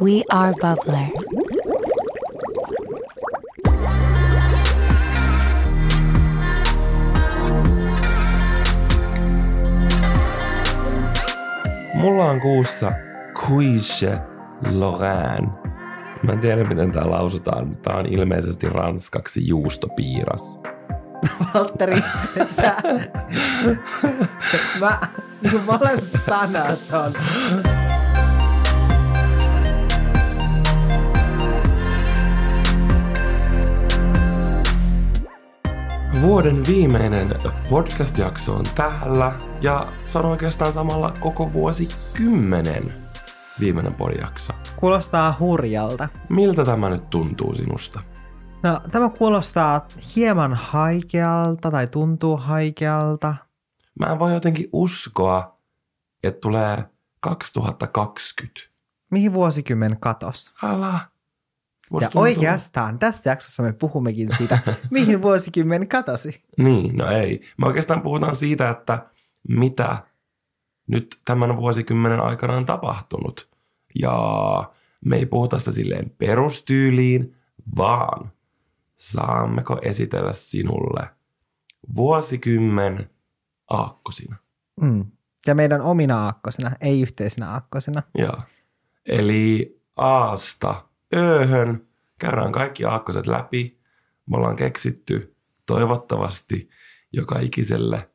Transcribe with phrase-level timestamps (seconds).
[0.00, 1.08] We are Bubbler.
[11.94, 12.92] Mulla on kuussa
[13.34, 14.18] Cuiche
[14.70, 15.48] Lorraine.
[16.22, 20.60] Mä en tiedä, miten tää lausutaan, mutta tää on ilmeisesti ranskaksi juustopiiras.
[21.54, 22.02] Valtteri,
[22.50, 22.74] sä...
[24.80, 24.98] mä,
[25.42, 27.12] niin mä olen sanaton.
[36.22, 37.34] Vuoden viimeinen
[37.70, 42.92] podcast-jakso on täällä ja se on oikeastaan samalla koko vuosikymmenen
[43.60, 44.52] viimeinen podjakso.
[44.76, 46.08] Kuulostaa hurjalta.
[46.28, 48.02] Miltä tämä nyt tuntuu sinusta?
[48.62, 49.86] No, tämä kuulostaa
[50.16, 53.34] hieman haikealta tai tuntuu haikealta.
[54.00, 55.58] Mä en voi jotenkin uskoa,
[56.22, 56.84] että tulee
[57.20, 58.60] 2020.
[59.10, 60.54] Mihin vuosikymmen katos?
[60.62, 61.00] Älä.
[61.90, 64.58] Musta ja tuntuu- oikeastaan tässä jaksossa me puhummekin siitä,
[64.90, 66.44] mihin vuosikymmen katosi.
[66.58, 67.40] Niin, no ei.
[67.58, 69.06] Me oikeastaan puhutaan siitä, että
[69.48, 70.02] mitä
[70.86, 73.48] nyt tämän vuosikymmenen aikana on tapahtunut.
[74.00, 74.14] Ja
[75.04, 77.36] me ei puhuta sitä silleen perustyyliin,
[77.76, 78.32] vaan
[78.94, 81.08] saammeko esitellä sinulle
[81.96, 83.10] vuosikymmen
[83.70, 84.36] aakkosina.
[84.80, 85.04] Mm.
[85.46, 88.02] Ja meidän omina aakkosina, ei yhteisenä aakkosina.
[88.18, 88.36] Joo.
[89.06, 91.86] Eli Aasta Ööhön
[92.18, 93.80] käydään kaikki aakkoset läpi.
[94.26, 96.70] Me ollaan keksitty toivottavasti
[97.12, 98.10] joka ikiselle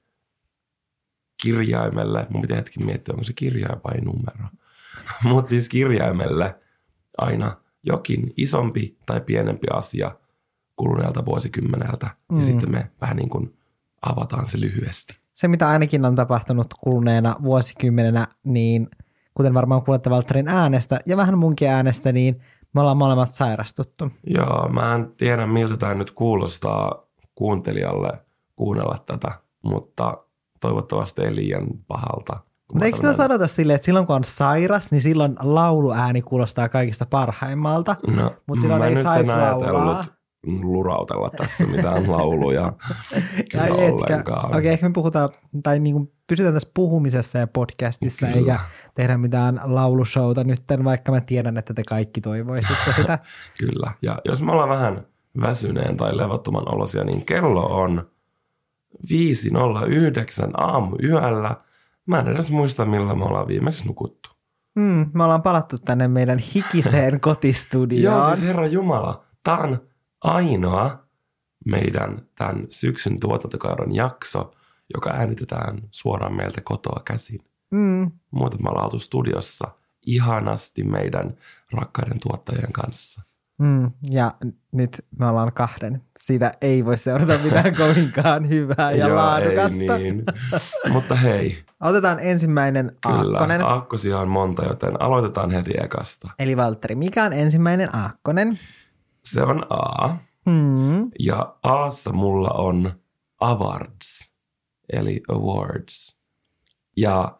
[1.44, 2.28] kirjaimelle.
[2.30, 4.50] Mun pitää hetki miettiä, onko se kirjain vai numero.
[5.24, 6.60] Mutta siis kirjaimelle
[7.18, 10.16] aina jokin isompi tai pienempi asia
[10.76, 12.10] kuluneelta vuosikymmeneltä.
[12.32, 12.40] Mm.
[12.40, 13.58] Ja sitten me vähän niin kuin
[14.02, 15.18] avataan se lyhyesti.
[15.34, 18.90] Se, mitä ainakin on tapahtunut kuluneena vuosikymmenenä, niin
[19.34, 22.42] kuten varmaan kuulette Valtterin äänestä ja vähän munkin äänestä, niin
[22.74, 24.10] me ollaan molemmat sairastuttu.
[24.28, 27.04] Joo, mä en tiedä miltä tämä nyt kuulostaa
[27.36, 28.10] kuuntelijalle
[28.56, 29.32] kuunnella tätä,
[29.64, 30.18] mutta
[30.60, 32.40] toivottavasti ei liian pahalta.
[32.74, 37.06] Mutta eikö sitä sanota silleen, että silloin kun on sairas, niin silloin lauluääni kuulostaa kaikista
[37.06, 37.96] parhaimmalta.
[38.08, 39.70] No, Mut silloin ei nyt sais en laulaa.
[39.72, 40.14] ajatellut
[40.48, 42.74] lurautella tässä mitään lauluja
[43.52, 44.58] kyllä ollenkaan.
[44.58, 45.30] Okei, ehkä me puhutaan,
[45.64, 48.40] tai niin kuin pysytään tässä puhumisessa ja podcastissa, Kyllä.
[48.40, 48.60] eikä
[48.96, 53.20] tehdä mitään laulushowta nyt, vaikka mä tiedän, että te kaikki toivoisitte sitä.
[53.60, 53.92] Kyllä.
[54.02, 55.06] Ja jos me ollaan vähän
[55.42, 58.08] väsyneen tai levottoman olosia, niin kello on
[59.12, 61.56] 5.09 aamu yöllä.
[62.06, 64.30] Mä en edes muista, milloin me ollaan viimeksi nukuttu.
[64.76, 68.18] Mm, me ollaan palattu tänne meidän hikiseen kotistudioon.
[68.18, 69.82] Joo, siis herra Jumala, tämä on
[70.24, 71.04] ainoa
[71.66, 74.52] meidän tämän syksyn tuotantokauden jakso,
[74.94, 77.40] joka äänitetään suoraan meiltä kotoa käsin.
[77.72, 79.68] mm, Muuten me ollaan oltu studiossa
[80.06, 81.34] ihanasti meidän
[81.74, 83.22] rakkaiden tuottajien kanssa.
[83.60, 84.34] mm, ja
[84.72, 86.02] nyt me ollaan kahden.
[86.20, 89.96] Siitä ei voi seurata mitään kovinkaan hyvää ja Joo, laadukasta.
[89.96, 90.24] Ei niin.
[90.92, 93.62] Mutta hei, Otetaan ensimmäinen kyllä, aakkonen.
[93.64, 96.30] aakkosia on monta, joten aloitetaan heti ekasta.
[96.40, 98.60] Eli Valtteri, mikä on ensimmäinen aakkonen?
[99.26, 100.16] Se on A,
[100.50, 101.12] Hmm.
[101.20, 102.92] ja Aassa mulla on
[103.40, 104.34] awards,
[104.94, 106.20] eli awards.
[106.98, 107.38] Ja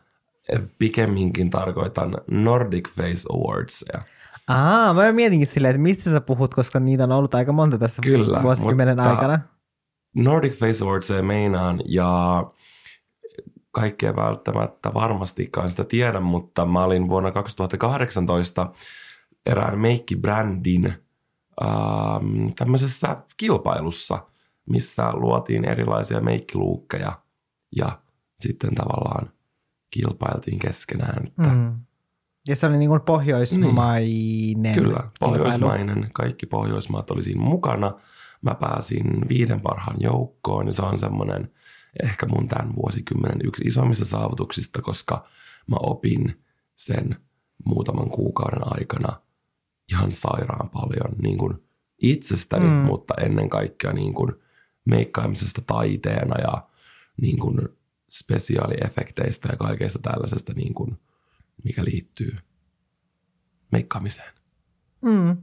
[0.80, 4.00] pikemminkin tarkoitan Nordic Face Awardsia.
[4.48, 8.02] Aa, mä mietinkin silleen, että mistä sä puhut, koska niitä on ollut aika monta tässä
[8.02, 9.40] Kyllä, vuosikymmenen aikana.
[10.16, 12.44] Nordic Face Awardsia meinaan ja
[13.72, 18.72] kaikkea välttämättä varmastikaan sitä tiedä, mutta mä olin vuonna 2018
[19.46, 20.94] erään meikkibrändin
[21.62, 24.26] ähm, tämmöisessä kilpailussa,
[24.70, 27.20] missä luotiin erilaisia meikkiluukkeja
[27.76, 28.00] ja
[28.38, 29.30] sitten tavallaan
[29.92, 31.28] kilpailtiin keskenään.
[31.28, 31.80] Että Mm.
[32.48, 34.64] Ja se oli niin kuin pohjoismainen.
[34.64, 34.76] Niin.
[34.76, 35.10] Kyllä, kilpailu.
[35.20, 36.10] pohjoismainen.
[36.14, 37.94] Kaikki Pohjoismaat oli siinä mukana.
[38.42, 41.52] Mä pääsin viiden parhaan joukkoon ja se on semmoinen
[42.04, 45.28] ehkä mun tämän vuosikymmenen yksi isommista saavutuksista, koska
[45.68, 46.44] mä opin
[46.76, 47.16] sen
[47.66, 49.22] muutaman kuukauden aikana
[49.92, 51.54] ihan sairaan paljon niin kuin
[52.02, 52.72] itsestäni, Mm.
[52.74, 54.32] mutta ennen kaikkea niin kuin
[54.86, 56.68] meikkaamisesta taiteena ja
[57.22, 57.60] niin kuin
[58.12, 60.98] spesiaaliefekteistä ja kaikesta tällaisesta, niin kuin,
[61.64, 62.36] mikä liittyy
[63.72, 64.34] meikkaamiseen.
[65.02, 65.38] Mm.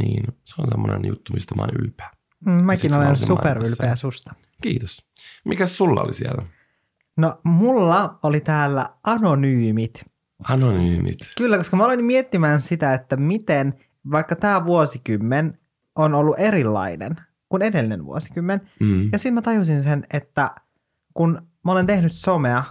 [0.00, 2.10] Niin se on semmoinen juttu, mistä mä oon ylpeä.
[2.46, 4.34] Mm, mäkin olen superylpeä susta.
[4.62, 5.06] Kiitos.
[5.44, 6.46] Mikäs sulla oli siellä?
[7.16, 10.04] No, mulla oli täällä anonyymit.
[10.44, 11.18] Anonyymit.
[11.36, 13.74] Kyllä, koska mä aloin miettimään sitä, että miten
[14.10, 15.58] vaikka tämä vuosikymmen
[15.94, 17.16] on ollut erilainen
[17.48, 18.60] kuin edellinen vuosikymmen.
[18.80, 19.08] Mm.
[19.12, 20.50] Ja sitten mä tajusin sen, että
[21.14, 22.64] kun mä olen tehnyt somea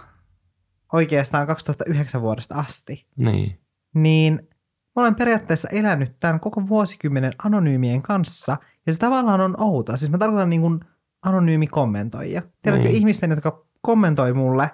[0.92, 3.58] oikeastaan 2009 vuodesta asti, Niin.
[3.94, 4.48] niin
[4.96, 8.56] mä olen periaatteessa elänyt tämän koko vuosikymmenen anonyymien kanssa,
[8.86, 9.96] ja se tavallaan on outoa.
[9.96, 10.80] Siis mä tarkoitan niin kuin
[11.22, 12.42] anonyymikommentoijia.
[12.62, 12.96] Tiedätkö, Niin.
[12.96, 14.70] ihmisten, jotka kommentoi mulle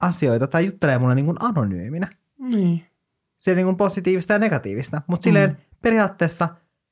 [0.00, 2.08] asioita tai juttelee mulle niin kuin anonyyminä.
[2.38, 2.86] Niin.
[3.36, 6.48] Se on niin kuin positiivista ja negatiivista, mutta silleen periaatteessa,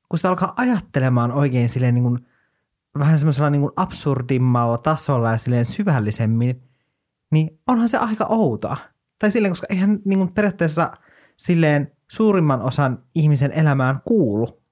[0.09, 2.19] kun sitä alkaa ajattelemaan oikein silleen niin kuin,
[2.99, 6.63] vähän semmoisella niin kuin absurdimmalla tasolla ja silleen syvällisemmin,
[7.31, 8.77] niin onhan se aika outoa.
[9.19, 10.93] Tai silleen, koska eihän niin kuin periaatteessa
[11.37, 14.63] silleen suurimman osan ihmisen elämään kuulu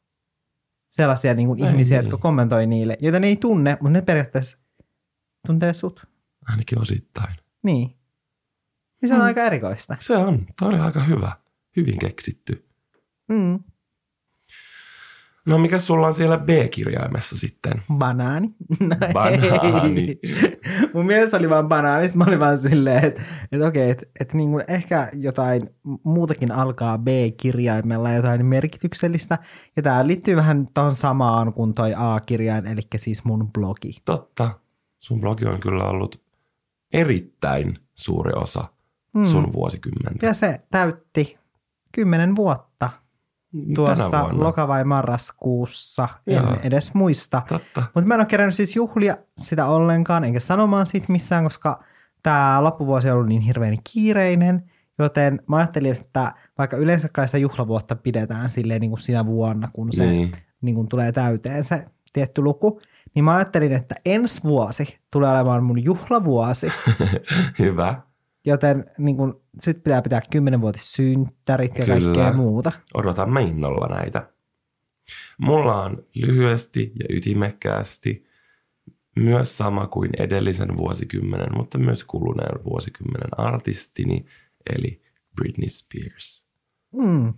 [0.88, 2.04] sellaisia niin kuin Ei ihmisiä, niin.
[2.04, 4.58] jotka kommentoi niille, joita ne ei tunne, mutta ne periaatteessa
[5.46, 6.06] tuntee sut.
[6.46, 7.34] Ainakin osittain.
[7.62, 7.96] Niin.
[9.02, 9.26] Niin se on Mm.
[9.26, 9.96] aika erikoista.
[9.98, 10.46] Se on.
[10.58, 11.32] Tämä oli aika hyvä.
[11.76, 12.64] Hyvin keksitty.
[13.28, 13.58] Mm.
[15.46, 17.82] No mikä sulla on siellä B-kirjaimessa sitten?
[17.92, 18.48] Banaani.
[18.80, 20.00] No Banaani.
[20.00, 20.20] ei.
[20.94, 22.08] Mun mielestä oli vaan banaani.
[22.14, 23.22] Mä olin vaan silleen, että,
[23.52, 25.70] että okei, että, että niin kuin ehkä jotain
[26.02, 29.38] muutakin alkaa B-kirjaimella, jotain merkityksellistä.
[29.76, 33.96] Ja tämä liittyy vähän tuohon samaan kuin toi A-kirjain, eli siis mun blogi.
[34.04, 34.50] Totta.
[34.98, 36.20] Sun blogi on kyllä ollut
[36.92, 38.64] erittäin suuri osa
[39.16, 39.24] Mm.
[39.24, 40.26] sun vuosikymmentä.
[40.26, 41.38] Ja se täytti
[41.92, 42.90] kymmenen vuotta
[43.74, 46.08] tuossa loka- vai marraskuussa.
[46.26, 46.56] En Joo.
[46.62, 47.42] edes muista.
[47.94, 51.84] Mutta mä en ole kerännyt siis juhlia sitä ollenkaan, enkä sanomaan siitä missään, koska
[52.22, 57.38] tämä loppuvuosi on ollut niin hirveän kiireinen, joten mä ajattelin, että vaikka yleensä kai sitä
[57.38, 60.06] juhlavuotta pidetään silleen niin kuin sinä vuonna, kun se.
[60.06, 60.32] Niin.
[60.60, 62.80] Niin kuin tulee täyteen se tietty luku,
[63.14, 66.72] niin mä ajattelin, että ensi vuosi tulee olemaan mun juhlavuosi,
[67.58, 68.02] Hyvä.
[68.46, 72.00] Joten niin kuin, sit pitää pitää kymmenenvuotissynttärit ja Kyllä.
[72.00, 72.72] kaikkea muuta.
[72.94, 74.28] Odotamme innolla näitä.
[75.38, 78.26] Mulla on lyhyesti ja ytimekkäästi
[79.16, 84.26] myös sama kuin edellisen vuosikymmenen, mutta myös kuluneen vuosikymmenen artistini,
[84.74, 85.02] eli
[85.36, 86.46] Britney Spears.
[86.94, 87.34] Mm.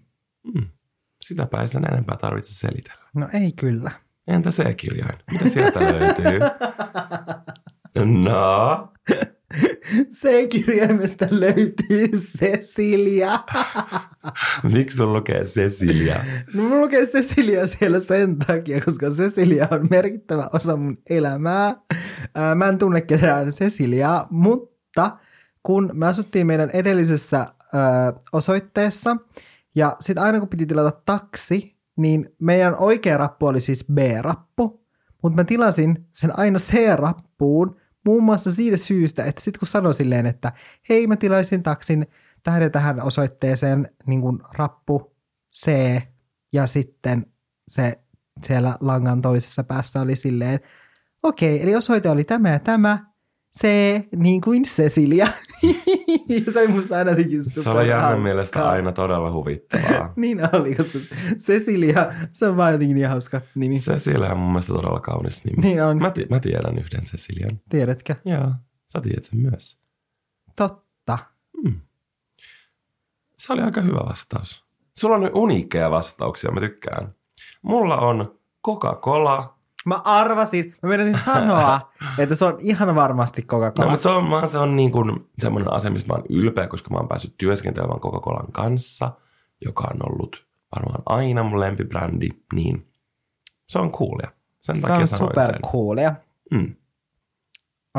[1.24, 3.04] Sitäpä ei sen enempää tarvitse selitellä.
[3.14, 3.90] No ei kyllä.
[4.26, 5.18] Entä se kirjain?
[5.32, 6.38] Mitä sieltä löytyy?
[8.04, 8.92] No,
[10.20, 13.38] C-kirjaimesta löytyy Cecilia.
[14.72, 16.24] miksi sun lukee Cecilia?
[16.54, 21.76] No mulla lukee Cecilia siellä sen takia, koska Cecilia on merkittävä osa mun elämää.
[22.34, 25.18] Ää, Mä en tunne ketään Ceciliaa, mutta
[25.62, 29.16] kun me asuttiin meidän edellisessä ää, osoitteessa,
[29.74, 34.84] ja sitten aina kun piti tilata taksi, niin meidän oikea rappu oli siis B-rappu,
[35.22, 40.26] mutta mä tilasin sen aina C-rappuun, muun muassa siitä syystä, että sitten kun sanoi silleen,
[40.26, 40.52] että
[40.88, 42.06] hei mä tilaisin taksin
[42.46, 45.16] ja tähän osoitteeseen niin kuin rappu
[45.54, 45.72] C
[46.52, 47.26] ja sitten
[47.68, 47.98] se
[48.46, 50.60] siellä langan toisessa päässä oli silleen,
[51.22, 53.06] okei, eli osoite oli tämä ja tämä,
[53.58, 53.62] C
[54.16, 55.28] niin kuin Cecilia.
[56.28, 60.12] Ja se oli musta aina jotenkin Se oli Janne mielestä aina todella huvittavaa.
[60.16, 60.98] Niin oli, koska
[61.38, 63.74] Cecilia, se on vaan jotenkin niin hauska nimi.
[63.78, 65.62] Cecilia on mun mielestä todella kaunis nimi.
[65.62, 67.60] Niin on, Mä, ti- mä tiedän yhden Cecilian.
[67.70, 68.14] tiedätkö?
[68.24, 68.52] Joo,
[68.86, 69.78] sä tiedät sen myös.
[70.56, 71.18] Totta.
[73.38, 74.64] Se oli aika hyvä vastaus.
[74.98, 77.14] Sulla on uniikkeja vastauksia, mä tykkään.
[77.62, 79.57] Mulla on Coca-Cola.
[79.88, 81.80] Mä arvasin, mä menisin sanoa,
[82.18, 83.90] että se on ihan varmasti No, Coca-Cola.
[83.90, 86.90] mutta se on, vaan se on niin kuin semmoinen asia, mistä mä oon ylpeä, koska
[86.90, 89.12] mä oon päässyt työskentelemään Coca-Colan kanssa,
[89.64, 92.86] joka on ollut varmaan aina mun lempibrändi, niin
[93.68, 94.30] se on coolia.
[94.60, 95.62] Sen se takia on super sen.
[95.72, 96.14] coolia.
[96.50, 96.74] Mm.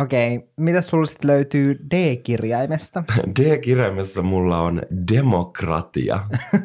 [0.02, 3.04] Okei, mitä sulla sitten löytyy D-kirjaimesta?
[3.40, 4.82] D-kirjaimessa mulla on
[5.14, 6.20] demokratia.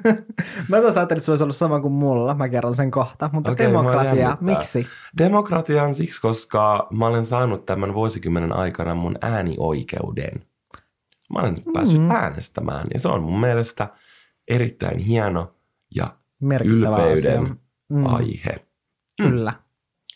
[0.69, 2.35] Mä taas ajattelin, että se olisi ollut sama kuin mulla.
[2.35, 3.31] Mä kerron sen kohta.
[3.33, 4.87] Mutta mua demokratia, miksi?
[5.19, 10.43] Demokratia on siksi, koska mä olen saanut tämän vuosikymmenen aikana mun äänioikeuden.
[11.33, 12.11] Mä olen päässyt Mm.
[12.11, 13.89] äänestämään ja se on mun mielestä
[14.49, 15.55] erittäin hieno
[15.95, 17.57] ja Merkittävä ylpeyden asia.
[17.89, 18.67] Mm, aihe.
[19.23, 19.53] Kyllä.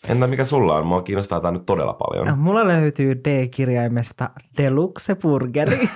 [0.08, 0.86] Entä mikä sulla on?
[0.86, 2.26] Mua kiinnostaa tämä nyt todella paljon.
[2.26, 5.78] No, mulla löytyy D-kirjaimesta Deluxe Burgeri.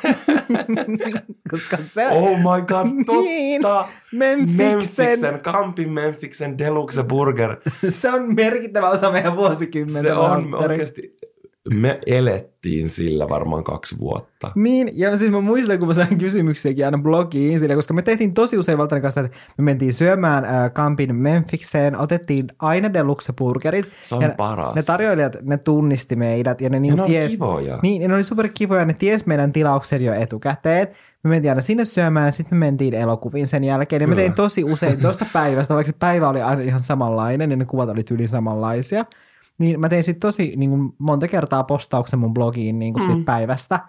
[1.50, 2.86] Koska se Oh my god,
[3.24, 3.62] Niin.
[3.62, 3.88] totta!
[4.12, 7.56] Memfiksen, Memfiksen, Kampin Memfiksen Deluxe Burger.
[7.88, 10.00] se on merkittävä osa meidän vuosikymmentä.
[10.02, 11.10] Se on oikeasti,
[11.70, 14.52] me elettiin sillä varmaan kaksi vuotta.
[14.54, 18.34] Niin, ja siis mä muistan, kun mä sain kysymyksiäkin aina blogiin, sille, koska me tehtiin
[18.34, 23.86] tosi usein Valtterin kanssa, että me mentiin syömään äh, Kampin Memphikseen, otettiin aina deluxe burgerit.
[24.02, 24.74] Se on ja paras.
[24.74, 27.78] Ne tarjoilijat, ne tunnisti meidät ja ne, niin Ja ne ties, kivoja.
[27.82, 30.88] Niin, ne oli super kivoja, ne ties meidän tilauksen jo etukäteen.
[31.24, 34.02] Me mentiin aina sinne syömään, sitten me mentiin elokuviin sen jälkeen.
[34.02, 34.16] Ja Kyllä.
[34.16, 37.88] tein tosi usein tuosta päivästä, vaikka se päivä oli aina ihan samanlainen ja ne kuvat
[37.88, 39.04] oli tyyli samanlaisia.
[39.62, 43.12] Niin mä tein sitten tosi niin kuin monta kertaa postauksen mun blogiin niin kuin Mm.
[43.12, 43.80] siitä päivästä.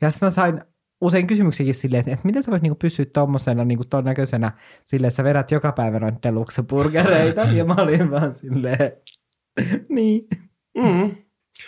[0.00, 0.60] Ja sitten mä sain
[1.00, 4.52] usein kysymyksiäkin silleen, että, että miten sä voit niinku pysyä tommosena niinku ton näköisenä
[4.84, 7.40] silleen, että sä vedät joka päivä noita deluxe burgereita.
[7.40, 8.92] ja mä olin vaan silleen,
[9.88, 10.28] niin.
[10.78, 11.16] Mm.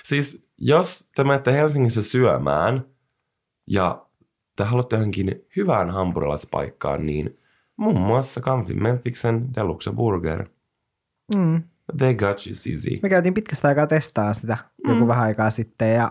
[0.04, 2.84] Siis jos te menette Helsingissä syömään
[3.66, 4.06] ja
[4.56, 7.34] te haluatte johonkin hyvään hampurilaispaikkaan, niin
[7.76, 10.46] muun muassa Kanfin Mempiksen Deluxe Burger.
[11.36, 11.62] Mm.
[11.98, 13.00] They got you, Sisi.
[13.02, 14.56] Me käytiin pitkästä aikaa testaa sitä
[14.88, 15.08] joku Mm.
[15.08, 16.10] vähän aikaa sitten ja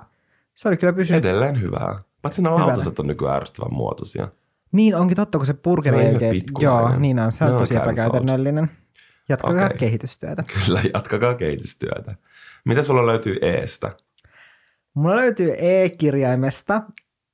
[0.53, 1.25] se oli kyllä pysynyt.
[1.25, 1.99] Edelleen hyvää.
[2.21, 4.27] Paitsi nämä lautaset on nykyään ärsyttävän muotoisia.
[4.71, 6.41] Niin onkin totta, kun se burgeri Se oikein.
[6.59, 7.31] Joo, niin on.
[7.31, 8.71] Se on Ne on tosi epäkäytännöllinen.
[9.29, 9.77] Jatketaan Okei.
[9.77, 10.43] kehitystyötä.
[10.65, 12.15] Kyllä, jatkakaa kehitystyötä.
[12.65, 13.91] Mitä sulla löytyy Eestä?
[14.93, 16.81] Mulla löytyy E-kirjaimesta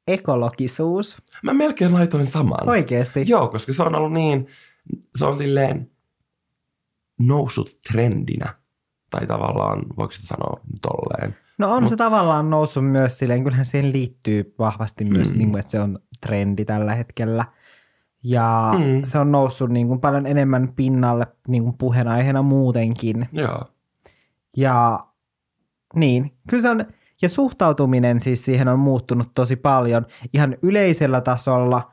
[0.08, 1.18] ekologisuus.
[1.44, 2.70] Mä melkein laitoin saman.
[2.70, 3.24] Oikeesti?
[3.28, 4.48] Joo, koska se on ollut niin,
[5.18, 5.92] se on silleen
[7.20, 8.54] noussut trendinä.
[9.10, 11.36] Tai tavallaan, voiko sitä sanoa tolleen?
[11.58, 15.38] No on Mut- se tavallaan noussut myös silleen, kyllähän siihen liittyy vahvasti myös, Mm.
[15.38, 17.46] niin kuin, että se on trendi tällä hetkellä.
[18.24, 19.02] Ja Mm.
[19.04, 23.30] se on noussut niin kuin paljon enemmän pinnalle niin kuin puheenaiheena muutenkin.
[23.32, 23.66] Joo.
[24.58, 25.00] Ja
[25.96, 26.86] niin, kyllä se on,
[27.22, 31.92] ja suhtautuminen siis siihen on muuttunut tosi paljon ihan yleisellä tasolla,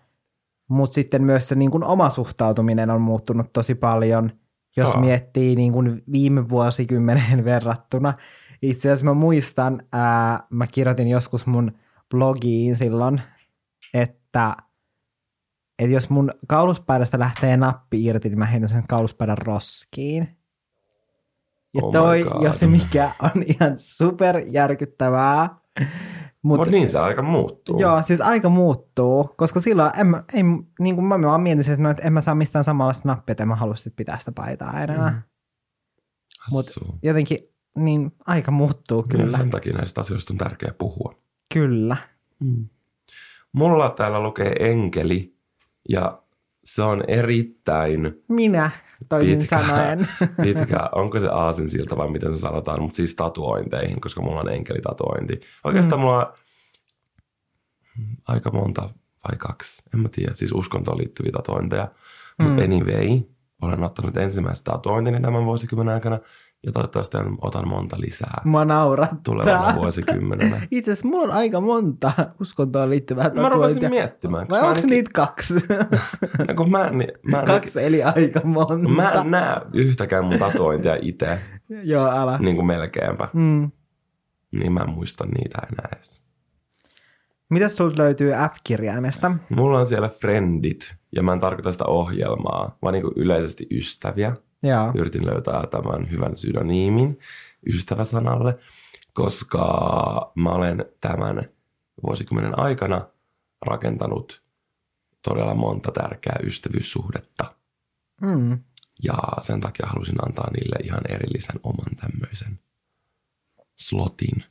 [0.68, 4.30] mutta sitten myös se niin kuin oma suhtautuminen on muuttunut tosi paljon,
[4.76, 5.00] jos Joo.
[5.00, 8.14] miettii niin kuin viime vuosikymmeneen verrattuna.
[8.62, 11.72] Itse asiassa mä muistan, ää, mä kirjoitin joskus mun
[12.10, 13.20] blogiin silloin,
[13.94, 14.56] että,
[15.78, 20.36] että jos mun kauluspaidasta lähtee nappi irti, niin mä heitän sen kauluspaidan roskiin.
[21.74, 25.61] Ja Oh toi, jos se mikä on ihan super järkyttävää.
[26.42, 27.78] Mut, Mutta niin se aika muuttuu.
[27.78, 30.42] Joo, siis aika muuttuu, koska silloin en mä, ei,
[30.80, 33.74] niin kuin mä vaan mietin, että en mä saa mistään samanlaista nappia, että mä halua
[33.74, 35.10] sit pitää sitä paitaa enää.
[35.10, 35.22] Mm.
[36.52, 36.98] Mut Hassu.
[37.02, 37.38] jotenkin
[37.76, 39.24] niin aika muuttuu Kyllä.
[39.24, 39.36] kyllä.
[39.36, 41.14] Sen takia näistä asioista on tärkeää puhua.
[41.54, 41.96] Kyllä.
[42.40, 42.68] Mm.
[43.52, 45.36] Mulla täällä lukee enkeli
[45.88, 46.21] ja
[46.64, 48.70] se on erittäin Minä
[49.08, 49.58] toisin Pitkä.
[49.58, 50.08] sanoen.
[50.42, 50.88] pitkä.
[51.00, 55.40] Onko se aasinsilta vai miten se sanotaan, mutta siis tatuointeihin, koska mulla on enkelitatuointi.
[55.64, 56.04] Oikeastaan mm.
[56.04, 56.32] mulla on
[58.28, 58.82] aika monta
[59.28, 61.88] vai kaksi, en mä tiedä, siis uskontoon liittyviä tatuointeja.
[62.38, 62.44] Mm.
[62.44, 63.20] Mutta anyway,
[63.62, 66.18] olen ottanut ensimmäistä tatuointini tämän vuosikymmenen aikana
[66.66, 69.18] ja toivottavasti otan monta lisää Mua naurattaa.
[69.24, 70.60] tulevana vuosikymmenenä.
[70.70, 73.88] Itse asiassa mulla on aika monta uskontoon liittyvää Mä rupesin tatuointia.
[73.90, 74.46] miettimään.
[74.50, 75.54] Vai onko ainakin- niitä kaksi?
[76.48, 78.78] No, kun mä, en, ni- mä, en, kaksi eli aika monta.
[78.78, 81.38] mä en näe yhtäkään mun tatuointia itse,
[81.92, 82.38] Joo, älä.
[82.38, 83.28] niin kuin melkeinpä.
[83.32, 83.70] Mm.
[84.52, 86.22] Niin mä en muista niitä enää edes.
[87.50, 89.32] Mitäs sulta löytyy F-kirjaimesta?
[89.50, 94.36] Mulla on siellä friendit, ja mä en tarkoita sitä ohjelmaa, vaan niin kuin yleisesti ystäviä.
[94.62, 94.92] Joo.
[94.94, 97.18] Yritin löytää tämän hyvän synonyymin
[97.66, 98.58] ystäväsanalle,
[99.12, 101.48] koska mä olen tämän
[102.02, 103.06] vuosikymmenen aikana
[103.66, 104.42] rakentanut
[105.22, 107.54] todella monta tärkeää ystävyyssuhdetta.
[108.20, 108.58] Mm.
[109.04, 112.58] Ja sen takia halusin antaa niille ihan erillisen oman tämmöisen
[113.78, 114.44] slotin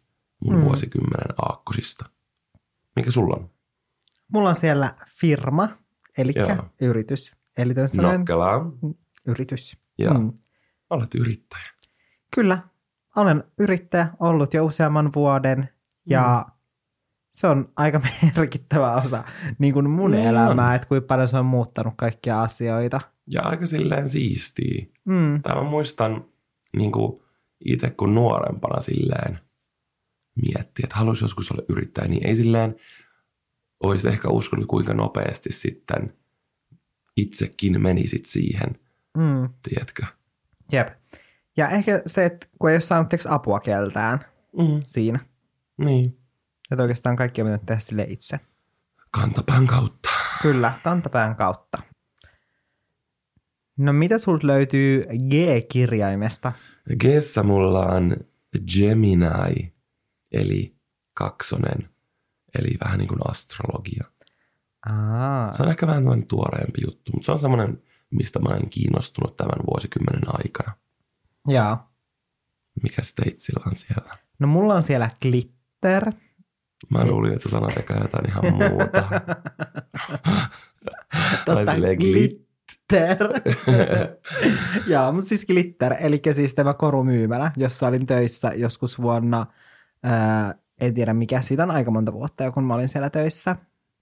[0.46, 0.60] mun Mm.
[0.60, 0.66] mm.
[0.66, 2.06] vuosikymmenen aakkosista.
[2.96, 3.50] Mikä sulla on?
[4.28, 5.70] Mulla on siellä firma,
[6.18, 6.34] eli
[6.82, 7.36] yritys.
[7.58, 8.72] Eli Nokkelaa.
[9.28, 9.78] yritys.
[10.04, 10.14] Joo.
[10.20, 10.34] Mm.
[10.90, 11.64] Olet yrittäjä.
[12.36, 12.62] Kyllä,
[13.16, 15.70] olen yrittäjä ollut jo useamman vuoden
[16.06, 16.54] ja Mm.
[17.34, 18.02] se on aika
[18.36, 19.24] merkittävä osa
[19.60, 20.76] niin kuin mun Niin elämää, on.
[20.76, 23.02] että kuinka paljon se on muuttanut kaikkia asioita.
[23.28, 24.86] Ja aika silleen siistiä.
[25.06, 25.42] Mm.
[25.42, 26.26] Tai mä muistan
[26.78, 26.92] niin
[27.66, 29.40] itse kun nuorempana silleen
[30.36, 32.76] miettiä, että haluaisi joskus olla yrittäjä, niin ei silleen
[33.84, 36.14] olisi ehkä uskonut kuinka nopeasti sitten
[37.18, 38.80] itsekin menisit siihen,
[39.18, 39.50] Mm.
[39.70, 40.06] tiedätkö?
[40.72, 40.88] Jep.
[41.58, 44.20] Ja ehkä se, että kun ei ole saanut apua keltään
[44.58, 44.80] Mm.
[44.84, 45.20] siinä,
[45.78, 46.18] Niin.
[46.72, 48.40] että oikeastaan kaikki on pitänyt tehdä sille itse.
[49.12, 50.10] Kantapään kautta.
[50.42, 51.78] Kyllä, kantapään kautta.
[53.78, 56.52] No mitä sulta löytyy G-kirjaimesta?
[57.00, 58.16] Gessä mulla on
[58.78, 59.74] Gemini,
[60.32, 60.76] eli
[61.14, 61.90] kaksonen,
[62.60, 64.04] eli vähän niin kuin astrologia.
[64.86, 69.38] Aa, Se on ehkä vähän tuoreempi juttu, mutta se on semmoinen, mistä mä olen kiinnostunut
[69.38, 70.74] tämän vuosikymmenen aikana.
[71.48, 71.78] joo.
[72.84, 74.12] Mikä Steitsillä on siellä?
[74.40, 76.12] No mulla on siellä glitter.
[76.90, 79.10] Mä luulin, että sä sanot eka jotain ihan muuta.
[81.46, 83.18] Tai silleen glitter.
[84.88, 89.46] Joo, mutta siis glitter, eli siis tämä korumyymälä, jossa olin töissä joskus vuonna,
[90.04, 93.56] ää, en tiedä mikä, siitä on aika monta vuotta jo, kun mä olin siellä töissä.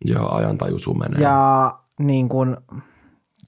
[0.06, 1.22] Joo, ajantaju sumenee.
[1.22, 2.58] Ja niin kuin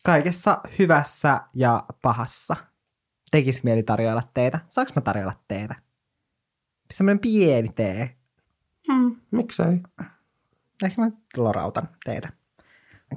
[0.04, 2.56] kaikessa hyvässä ja pahassa
[3.32, 4.60] tekisi mieli tarjoilla teitä.
[4.68, 5.76] Saanko mä tarjoilla teitä?
[6.92, 8.16] Semmoinen pieni tee.
[8.92, 9.82] Hmm, miksei?
[10.86, 12.30] ehkä mä lorautan teitä.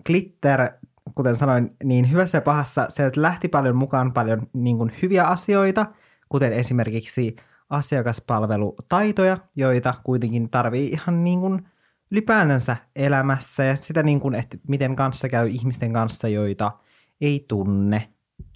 [0.07, 0.71] Glitter,
[1.15, 5.87] kuten sanoin, niin hyvässä ja pahassa, se lähti paljon mukaan paljon niin kuin hyviä asioita,
[6.29, 7.37] kuten esimerkiksi
[7.71, 11.69] asiakaspalvelutaitoja, joita kuitenkin tarvii ihan niin kuin
[12.15, 16.73] ylipäätänsä elämässä ja sitä niin kuin, että miten kanssa käy ihmisten kanssa, joita
[17.21, 18.09] ei tunne.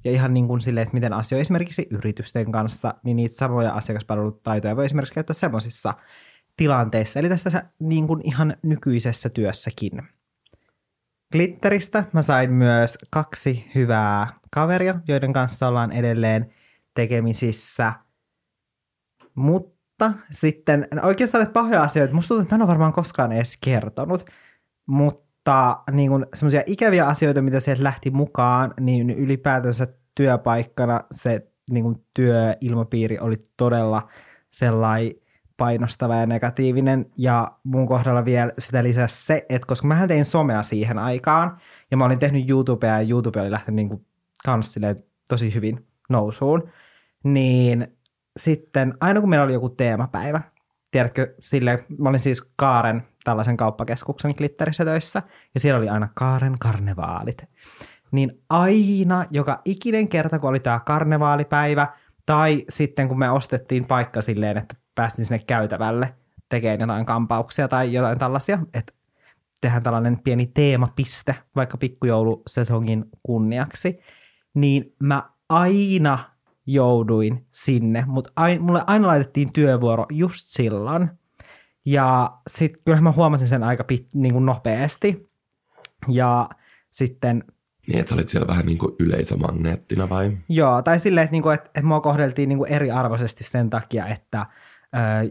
[0.05, 4.77] Ja ihan niin kuin silleen, että miten asioi esimerkiksi yritysten kanssa, niin niitä samoja asiakaspalvelutaitoja
[4.77, 5.95] voi esimerkiksi käyttää semmoisissa
[6.57, 7.21] tilanteissa.
[7.21, 10.03] Eli tässä niin kuin ihan nykyisessä työssäkin.
[11.33, 16.55] Glitteristä mä sain myös kaksi hyvää kaveria, joiden kanssa ollaan edelleen
[16.95, 17.93] tekemisissä.
[19.35, 19.78] Mutta
[20.31, 24.25] sitten oikeastaan näitä pahoja asioita, musta tuntuu, että mä en ole varmaan koskaan edes kertonut,
[24.87, 32.05] mutta niin semmoisia ikäviä asioita, mitä sieltä lähti mukaan, niin ylipäätänsä työpaikkana se niin kuin
[32.15, 34.09] työilmapiiri oli todella
[34.51, 35.15] sellainen
[35.57, 37.07] painostava ja negatiivinen.
[37.17, 41.59] Ja mun kohdalla vielä sitä lisäsi se, että koska mä tein somea siihen aikaan,
[41.91, 44.07] ja mä olin tehnyt YouTubea, ja YouTube oli lähtenyt niin kuin
[44.45, 44.75] kans
[45.29, 46.71] tosi hyvin nousuun,
[47.25, 47.98] niin
[48.39, 50.41] sitten aina kun meillä oli joku teemapäivä,
[50.91, 55.23] tiedätkö, sille, mä olin siis Kaaren tällaisen kauppakeskuksen glitterissä töissä,
[55.55, 57.45] ja siellä oli aina Kaaren karnevaalit.
[58.11, 61.87] Niin aina, joka ikinen kerta, kun oli tämä karnevaalipäivä,
[62.27, 66.15] tai sitten kun me ostettiin paikka silleen, että päästiin sinne käytävälle
[66.49, 68.93] tekemään jotain kampauksia tai jotain tällaisia, että
[69.61, 74.01] tehdään tällainen pieni teemapiste vaikka pikkujoulusesongin kunniaksi,
[74.55, 76.19] niin mä aina
[76.69, 81.11] jouduin sinne, mutta aina, mulle aina laitettiin työvuoro just silloin.
[81.85, 85.31] Ja sitten kyllä mä huomasin sen aika pit, niin kuin nopeasti.
[86.09, 86.49] Ja
[86.91, 87.45] sitten...
[87.89, 90.37] Niin, että sä olit siellä vähän niin kuin yleisömagneettina vai?
[90.49, 94.07] Joo, tai silleen, että, niin kuin, että, että mua kohdeltiin niin kuin eriarvoisesti sen takia,
[94.07, 94.47] että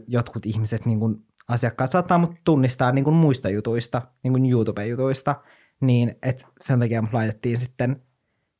[0.07, 1.15] jotkut ihmiset, niin kuin
[1.47, 5.35] asiakkaat saattaa mut tunnistaa niin kuin muista jutuista, niin kuin YouTube-jutuista,
[5.81, 8.01] niin että sen takia mut laitettiin sitten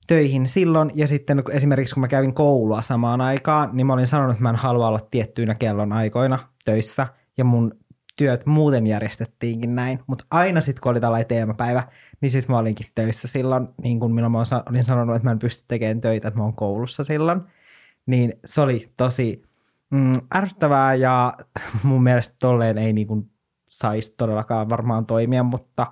[0.07, 4.31] töihin silloin, ja sitten esimerkiksi kun mä kävin koulua samaan aikaan, niin mä olin sanonut,
[4.31, 7.71] että mä en halua olla tiettyinä kellon aikoina töissä, ja mun
[8.15, 11.83] työt muuten järjestettiinkin näin, mutta aina sitten kun oli tällainen teemapäivä,
[12.21, 14.37] niin sitten mä olinkin töissä silloin, niin kuin milloin mä
[14.69, 17.41] olin sanonut, että mä en pysty tekemään töitä, että mä oon koulussa silloin,
[18.05, 19.43] niin se oli tosi
[19.89, 21.33] mm, ärsyttävää ja
[21.83, 23.31] mun mielestä tolleen ei niin
[23.69, 25.87] saisi todellakaan varmaan toimia, mutta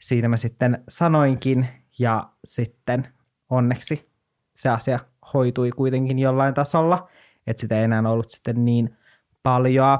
[0.00, 3.08] siinä mä sitten sanoinkin ja sitten
[3.50, 4.10] onneksi
[4.54, 5.00] se asia
[5.34, 7.08] hoitui kuitenkin jollain tasolla,
[7.46, 8.96] että sitä ei enää ollut sitten niin
[9.42, 9.98] paljon.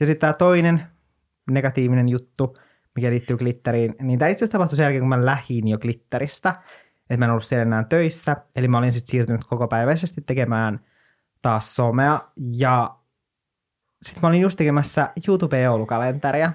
[0.00, 0.82] Ja sitten tämä toinen
[1.50, 2.58] negatiivinen juttu,
[2.94, 6.62] mikä liittyy glitteriin, niin tämä itse asiassa tapahtui sen jälkeen, kun mä lähdin jo glitteristä,
[7.10, 10.80] että mä en ollut siellä enää töissä, eli mä olin sitten siirtynyt koko päiväisesti tekemään–
[11.44, 12.20] taas somea
[12.56, 12.96] ja
[14.02, 16.52] sitten mä olin just tekemässä YouTube-joulukalenteria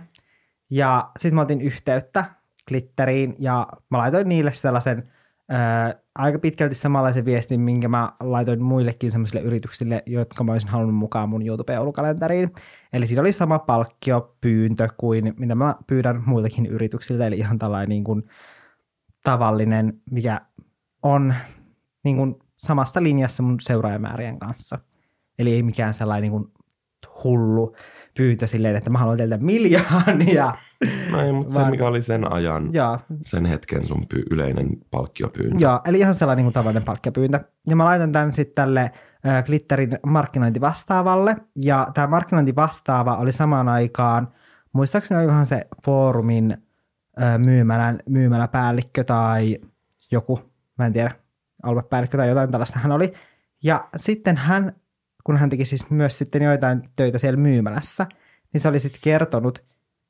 [0.70, 2.26] ja sitten mä otin yhteyttä
[2.68, 5.12] Glitteriin ja mä laitoin niille sellaisen
[5.50, 10.96] ää, aika pitkälti samanlaisen viestin, minkä mä laitoin muillekin sellaisille yrityksille, jotka mä olisin halunnut
[10.96, 12.52] mukaan mun YouTube-joulukalenteriin.
[12.94, 18.04] Eli siinä oli sama palkkiopyyntö kuin mitä mä pyydän muiltakin yrityksiltä, eli ihan tällainen niin
[18.04, 18.24] kuin
[19.24, 20.42] tavallinen, mikä
[21.04, 21.36] on
[22.04, 24.80] niin kuin samassa linjassa mun seuraajamäärien kanssa.
[25.40, 26.54] Eli ei mikään sellainen niin kuin
[27.24, 27.76] hullu
[28.20, 30.56] pyyntö silleen, että mä haluan teiltä miljoonia.
[31.12, 31.66] No ei, mutta vaan...
[31.66, 33.00] se mikä oli sen ajan, ja.
[33.22, 35.56] sen hetken sun py- yleinen palkkiopyyntö.
[35.60, 37.40] Joo, eli ihan sellainen niin kuin tavallinen palkkiopyyntö.
[37.68, 38.92] Ja mä laitan tämän sitten tälle
[39.28, 41.36] äh, Glitterin markkinointivastaavalle.
[41.56, 44.28] Ja tämä markkinointivastaava oli samaan aikaan,
[44.74, 46.58] muistaakseni olikohan se foorumin
[47.22, 49.58] äh, myymälän, myymäläpäällikkö tai
[50.12, 50.40] joku,
[50.78, 51.12] mä en tiedä,
[51.64, 53.14] aluepäällikkö tai jotain tällaista hän oli.
[53.64, 54.76] Ja sitten hän,
[55.30, 58.08] kun hän teki siis myös sitten joitain töitä siellä myymälässä,
[58.54, 59.64] niin se oli sitten kertonut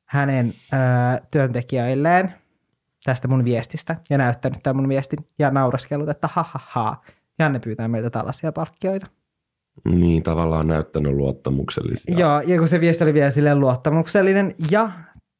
[0.04, 0.76] hänen ö,
[1.30, 2.34] työntekijöilleen
[3.04, 7.02] tästä mun viestistä ja näyttänyt tämän mun viestin ja nauraskellut, että ha ha ha,
[7.38, 9.06] Janne pyytää meiltä tällaisia palkkioita.
[9.84, 12.18] Niin, tavallaan näyttänyt luottamuksellisia.
[12.18, 14.54] Joo, ja kun se viesti oli vielä silleen luottamuksellinen.
[14.70, 14.90] Ja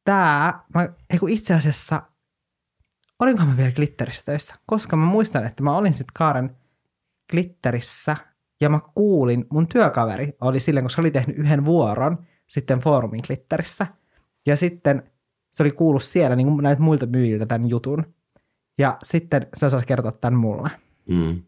[0.03, 0.89] tämä, mä,
[1.27, 2.01] itse asiassa
[3.19, 6.57] olinkohan mä vielä glitterissä töissä, koska mä muistan, että mä olin sitten Kaaren
[7.31, 8.30] glitterissä
[8.61, 13.87] ja mä kuulin, mun työkaveri oli silleen, koska oli tehnyt yhden vuoron sitten foorumin glitterissä
[14.45, 15.11] ja sitten
[15.51, 18.05] se oli kuullut siellä niin näitä muilta myyjiltä tämän jutun
[18.77, 20.69] ja sitten se osasi kertoa tämän mulle.
[21.09, 21.41] Mm.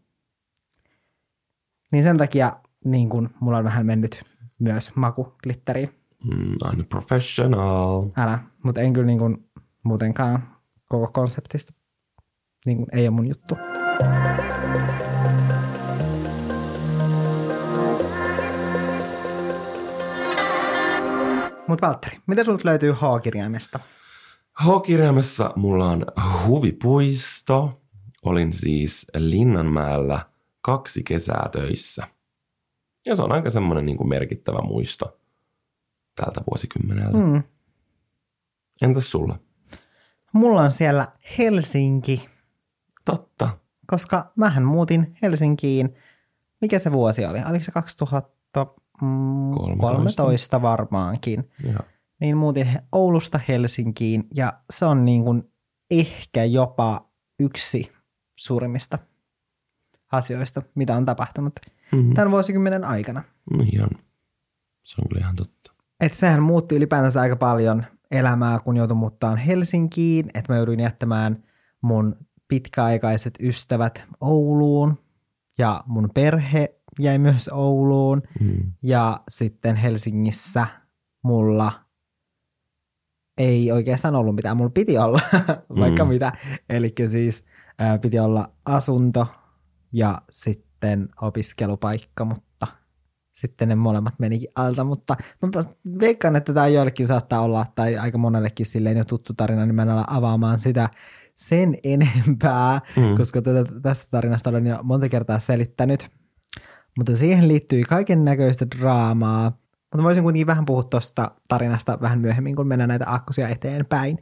[1.92, 4.24] Niin sen takia niin kun, mulla on vähän mennyt
[4.58, 5.90] myös maku glitteriin.
[6.24, 8.04] Mm, I'm a professional.
[8.16, 9.44] Älä, mutta en kyllä niin kun,
[9.82, 10.48] muutenkaan
[10.88, 11.72] koko konseptista.
[12.66, 13.54] Niin kuin, ei ole mun juttu.
[21.68, 23.80] Mutta Valtteri, mitä sulta löytyy H-kirjaimesta?
[24.52, 26.06] H-kirjaimessa mulla on
[26.46, 27.80] huvipuisto.
[28.22, 30.26] Olin siis Linnanmäellä
[30.60, 32.08] kaksi kesää töissä.
[33.06, 35.20] Ja se on aika semmoinen niin kuin merkittävä muisto
[36.16, 37.18] tältä vuosikymmeneltä.
[37.18, 37.42] Mm.
[38.82, 39.38] Entäs sulla?
[40.32, 42.28] Mulla on siellä Helsinki.
[43.04, 43.58] Totta.
[43.86, 45.94] Koska mähän muutin Helsinkiin.
[46.60, 47.38] Mikä se vuosi oli?
[47.50, 47.72] Oliko se
[49.54, 51.50] 2013 varmaankin?
[51.72, 51.78] Ja.
[52.20, 55.52] Niin muutin Oulusta Helsinkiin ja se on niin kuin
[55.90, 57.08] ehkä jopa
[57.40, 57.92] yksi
[58.36, 58.98] suurimmista
[60.12, 61.60] asioista, mitä on tapahtunut
[61.92, 62.14] mm-hmm.
[62.14, 63.22] tämän vuosikymmenen aikana.
[63.56, 63.90] Niin on.
[64.82, 65.72] Se on kyllä ihan totta.
[66.00, 71.44] Et sehän muutti ylipäätänsä aika paljon elämää, kun joutui muuttaa Helsinkiin, että mä jouduin jättämään
[71.80, 72.16] mun
[72.48, 74.98] pitkäaikaiset ystävät Ouluun
[75.58, 78.72] ja mun perhe jäi myös Ouluun Mm.
[78.82, 80.66] ja sitten Helsingissä
[81.24, 81.72] mulla
[83.38, 84.56] ei oikeastaan ollut mitään.
[84.56, 85.20] Mulla piti olla
[85.80, 86.08] vaikka Mm.
[86.08, 86.32] mitä.
[86.68, 87.44] Eli siis
[87.78, 89.26] ää, piti olla asunto
[89.92, 92.66] ja sitten opiskelupaikka, mutta
[93.32, 94.84] sitten ne molemmat menikin alta.
[94.84, 95.50] Mutta mä
[96.00, 99.82] veikkaan, että tämä joillekin saattaa olla, tai aika monellekin silleen jo tuttu tarina, niin mä
[99.82, 100.88] en ala avaamaan sitä
[101.34, 103.16] sen enempää, Mm.
[103.16, 106.08] koska tätä, tästä tarinasta olen jo monta kertaa selittänyt.
[106.96, 109.52] Mutta siihen liittyy kaiken näköistä draamaa.
[109.92, 114.18] Mutta voisin kuitenkin vähän puhua tuosta tarinasta vähän myöhemmin, kun mennään näitä akkosia eteenpäin.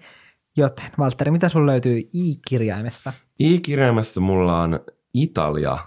[0.57, 3.13] Joten Valtteri, mitä sun löytyy I-kirjaimesta?
[3.39, 4.81] I-kirjaimessa mulla on
[5.15, 5.79] Italia.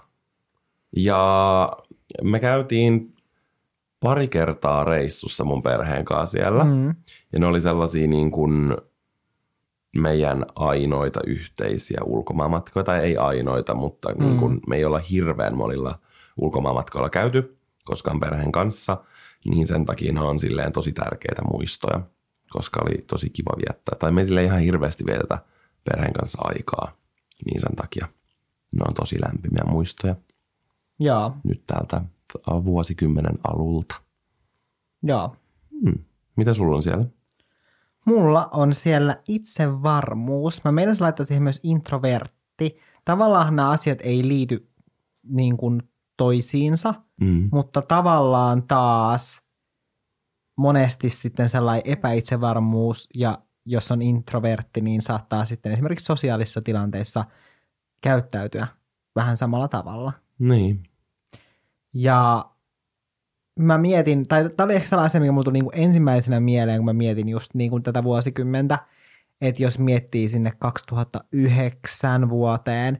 [0.96, 1.72] Ja
[2.22, 3.14] me käytiin
[4.00, 6.64] pari kertaa reissussa mun perheen kanssa siellä.
[6.64, 6.94] Mm.
[7.32, 8.76] Ja ne oli sellaisia niin kuin
[9.96, 14.24] meidän ainoita yhteisiä ulkomaanmatkoja, tai ei ainoita, mutta mm.
[14.24, 15.98] niin kuin me ei olla hirveän monilla
[16.36, 19.04] ulkomaanmatkoilla käyty koskaan perheen kanssa,
[19.44, 22.00] niin sen takia ne on silleen tosi tärkeitä muistoja,
[22.50, 23.96] koska oli tosi kiva viettää.
[23.98, 25.38] Tai me ei silleen ihan hirveästi vietetä
[25.84, 26.96] perheen kanssa aikaa,
[27.46, 28.08] niin sen takia
[28.72, 30.16] ne on tosi lämpimiä muistoja
[30.98, 32.02] Joo, nyt täältä
[32.64, 33.94] vuosikymmenen alulta.
[35.02, 35.36] joo.
[35.84, 36.04] Hmm.
[36.36, 37.04] Mitä sulla on siellä?
[38.04, 40.64] Mulla on siellä itsevarmuus.
[40.64, 42.78] Mä meinasin laittaa siihen myös introvertti.
[43.04, 44.68] Tavallaan nämä asiat ei liity
[45.22, 45.82] niin kuin
[46.16, 47.48] toisiinsa, Mm.
[47.52, 49.42] mutta tavallaan taas
[50.58, 57.24] monesti sitten sellainen epäitsevarmuus ja jos on introvertti, niin saattaa sitten esimerkiksi sosiaalisissa tilanteissa
[58.00, 58.66] käyttäytyä
[59.16, 60.12] vähän samalla tavalla.
[60.38, 60.82] Niin.
[61.94, 62.50] Ja
[63.58, 66.78] mä mietin, tai tämä oli ehkä sellainen asia, mikä mulla tuli niin kuin ensimmäisenä mieleen,
[66.78, 68.78] kun mä mietin just niin kuin tätä vuosikymmentä,
[69.40, 72.98] että jos miettii sinne 2009 vuoteen,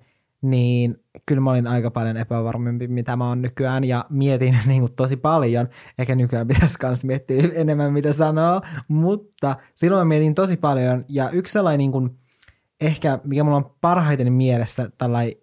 [0.50, 4.92] niin kyllä mä olin aika paljon epävarmempi, mitä mä oon nykyään, ja mietin niin kuin
[4.96, 5.68] tosi paljon.
[5.98, 11.30] Ehkä nykyään pitäisi myös miettiä enemmän, mitä sanoo, mutta silloin mä mietin tosi paljon, ja
[11.30, 12.11] yksi sellainen niin kuin,
[12.80, 15.35] ehkä, mikä mulla on parhaiten mielessä tällainen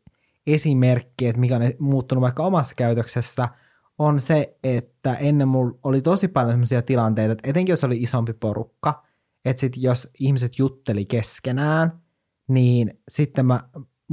[0.48, 3.50] esimerkki, että mikä on muuttunut vaikka omassa käytöksessä,
[3.98, 8.34] on se, että ennen mulla oli tosi paljon sellaisia tilanteita, että etenkin jos oli isompi
[8.34, 9.04] porukka,
[9.46, 11.92] että sit jos ihmiset jutteli keskenään,
[12.48, 13.64] niin sitten mä,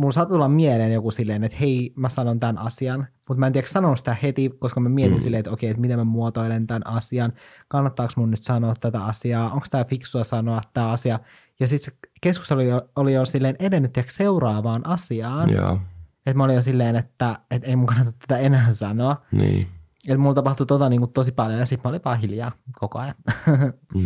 [0.00, 3.52] mulla saattoi tulla mieleen joku silleen, että hei, mä sanon tämän asian, mutta mä en
[3.52, 5.20] tiedä sanonut sitä heti, koska mä mietin Mm.
[5.20, 7.32] silleen, että okei, että miten mä muotoilen tämän asian,
[7.68, 11.20] kannattaako mun nyt sanoa tätä asiaa, onko tämä fiksua sanoa tämä asia,
[11.60, 15.78] ja sitten se keskustelu oli jo, oli jo silleen edennyt tiedätkö, seuraavaan asiaan, Joo.
[16.26, 19.22] että mä olin jo silleen, että, että ei mun kannata tätä enää sanoa.
[19.32, 19.66] Niin.
[20.08, 22.98] Että mulla tapahtui tota niin kuin tosi paljon ja sitten mä olin vaan hiljaa koko
[22.98, 23.14] ajan.
[23.94, 24.02] Mm.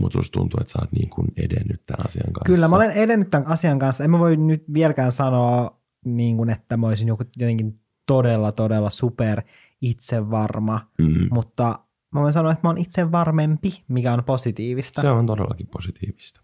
[0.00, 2.44] Mutta susta tuntuu, että sä oot niin kuin edennyt tämän asian kanssa.
[2.54, 4.04] Kyllä mä olen edennyt tämän asian kanssa.
[4.04, 8.90] En mä voi nyt vieläkään sanoa, niin kuin, että mä olisin joku jotenkin todella, todella
[8.90, 9.42] super
[9.80, 11.28] itsevarma, Mm.
[11.30, 11.78] mutta
[12.14, 15.00] mä voin sanoa, että mä oon itsevarmempi, mikä on positiivista.
[15.02, 16.40] Se on todellakin positiivista.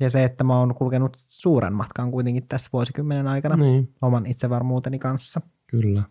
[0.00, 4.98] Ja se, että mä oon kulkenut suuren matkan kuitenkin tässä vuosikymmenen aikana Niin, oman itsevarmuuteni
[4.98, 5.40] kanssa.
[5.66, 6.02] kyllä.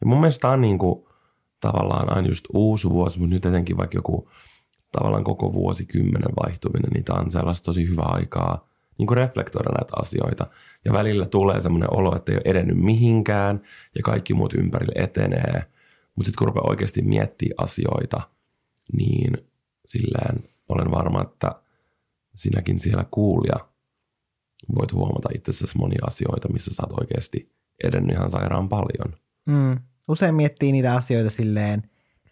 [0.00, 1.04] Ja mun mielestä on niin kuin,
[1.60, 4.28] tavallaan aina just uusi vuosi, mutta nyt etenkin vaikka joku
[4.92, 9.92] tavallaan koko vuosikymmenen vaihtuminen, niin tää on sellaista tosi hyvää aikaa niin kuin reflektoida näitä
[9.96, 10.46] asioita.
[10.84, 13.62] Ja välillä tulee semmoinen olo, että ei ole edennyt mihinkään
[13.94, 15.64] ja kaikki muut ympärille etenee.
[16.16, 18.20] Mutta sitten kun rupeaa oikeasti miettimään asioita,
[18.92, 19.38] niin
[19.86, 21.62] silleen olen varma, että
[22.34, 23.68] sinäkin siellä kuulija
[24.78, 27.52] voit huomata itsessäsi monia asioita, missä sä oot oikeasti
[27.84, 29.14] edennyt ihan sairaan paljon.
[29.46, 29.80] Mm.
[30.08, 31.90] Usein miettii niitä asioita silleen,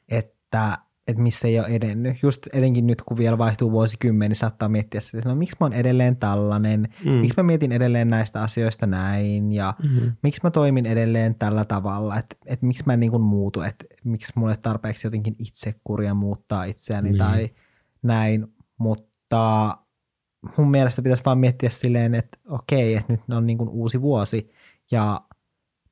[0.08, 2.22] että, että missä ei ole edennyt.
[2.22, 5.64] Just etenkin nyt, kun vielä vaihtuu vuosikymmeni, niin saattaa miettiä sitä, että no miksi mä
[5.64, 7.10] oon edelleen tällainen, Mm.
[7.10, 10.12] miksi mä mietin edelleen näistä asioista näin ja Mm-hmm.
[10.22, 13.84] miksi mä toimin edelleen tällä tavalla, että, että miksi mä en niin kuin muutu, että
[14.04, 17.12] miksi mulle tarpeeksi jotenkin itsekuria muuttaa itseäni Niin.
[17.12, 17.18] niin.
[17.30, 17.50] tai
[18.02, 18.46] näin,
[18.78, 19.76] mutta
[20.58, 24.50] mun mielestä pitäisi vaan miettiä silleen, että okei, että nyt on niin kuin uusi vuosi
[24.90, 25.20] ja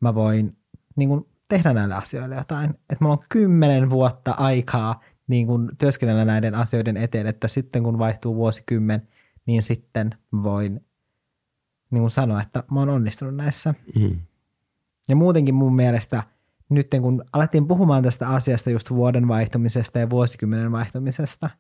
[0.01, 0.57] mä voin
[0.97, 1.25] niin kuin
[1.57, 2.71] tehdä näille asioille jotain.
[2.71, 7.99] Että mulla on kymmenen vuotta aikaa niin kuin työskennellä näiden asioiden eteen, että sitten kun
[7.99, 9.09] vaihtuu vuosikymmen,
[9.47, 10.11] niin sitten
[10.43, 10.81] voin
[11.91, 13.75] niin kuin sanoa, että mä oon onnistunut näissä.
[13.99, 14.17] Mm.
[15.09, 16.23] Ja muutenkin mun mielestä
[16.69, 21.51] nyt kun alettiin puhumaan tästä asiasta just vuoden vaihtumisesta ja vuosikymmenen vaihtumisesta,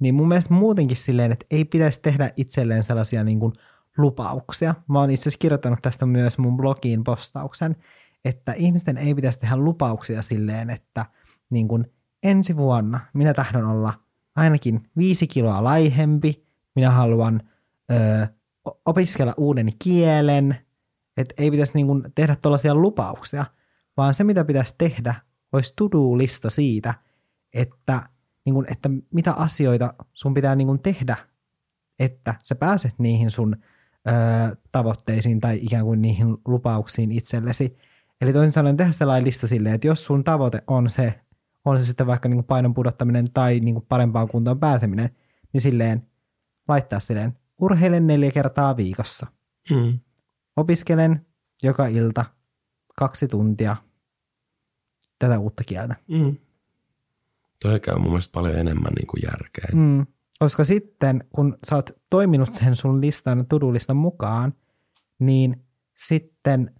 [0.00, 3.52] niin mun mielestä muutenkin silleen, että ei pitäisi tehdä itselleen sellaisia niin kuin
[3.96, 4.74] lupauksia.
[4.88, 7.76] Mä oon itse asiassa kirjoittanut tästä myös mun blogiin postauksen,
[8.24, 11.06] että ihmisten ei pitäisi tehdä lupauksia silleen, että
[11.50, 11.84] niin kuin
[12.22, 13.92] ensi vuonna minä tahdon olla
[14.36, 17.40] ainakin viisi kiloa laihempi, minä haluan
[17.92, 18.26] ö,
[18.84, 20.56] opiskella uuden kielen,
[21.16, 23.44] että ei pitäisi niin kuin tehdä tuollaisia lupauksia,
[23.96, 25.14] vaan se mitä pitäisi tehdä
[25.52, 26.94] olisi to-do-lista siitä,
[27.54, 28.08] että,
[28.44, 31.16] niin kuin, että mitä asioita sun pitää niin kuin tehdä,
[31.98, 33.56] että sä pääset niihin sun
[34.08, 37.76] ö, tavoitteisiin tai ikään kuin niihin lupauksiin itsellesi.
[38.20, 41.20] Eli toisin sanoen tehdä sellainen lista silleen, että jos sun tavoite on se,
[41.64, 45.10] on se sitten vaikka niin kuin painon pudottaminen tai niin kuin parempaan kuntoon pääseminen,
[45.52, 46.06] niin silleen
[46.68, 49.26] laittaa silleen, urheilen neljä kertaa viikossa.
[49.70, 49.98] Mm.
[50.56, 51.26] Opiskelen
[51.62, 52.24] joka ilta
[52.96, 53.76] kaksi tuntia
[55.18, 55.96] tätä uutta kieltä.
[56.08, 56.36] Mm.
[57.62, 59.78] Toi käy mun mielestä paljon enemmän niin kuin järkeen.
[59.78, 60.06] Mm.
[60.38, 64.54] Koska sitten, kun sä oot toiminut sen sun listan, tudulistan mukaan,
[65.18, 65.64] niin
[65.96, 66.74] sitten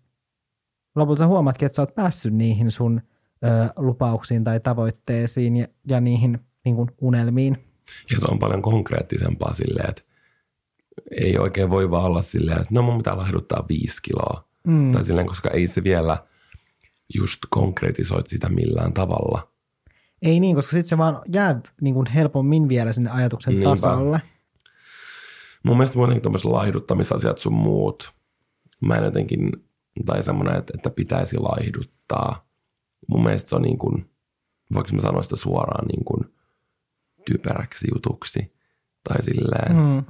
[0.95, 3.01] lopulta sä huomaatkin, että sä oot päässyt niihin sun
[3.45, 7.57] ö, lupauksiin tai tavoitteisiin ja, ja niihin niin kuin unelmiin.
[8.11, 10.03] Ja se on paljon konkreettisempaa silleen, että
[11.11, 14.45] ei oikein voi vaan olla silleen, että no mun pitää lahduttaa viisi kiloa.
[14.67, 14.93] Mm.
[14.93, 16.17] Tai silleen, koska ei se vielä
[17.15, 19.51] just konkretisoi sitä millään tavalla.
[20.23, 23.71] Ei niin, koska sitten se vaan jää niin kuin helpommin vielä sinne ajatuksen Niinpä.
[23.71, 24.23] tasolle.
[25.63, 28.13] Mun mielestä muutenkin tuommoiset laihduttamisasiat sun muut,
[28.81, 29.53] mä en jotenkin,
[30.07, 32.49] tai semmoinen, että, että pitäisi laihduttaa.
[33.09, 34.11] Mun mielestä se on niin kuin,
[34.75, 36.35] voiko mä sanoa sitä suoraan niin kuin
[37.27, 38.57] typeräksi jutuksi.
[39.09, 40.05] Tai silleen, mm.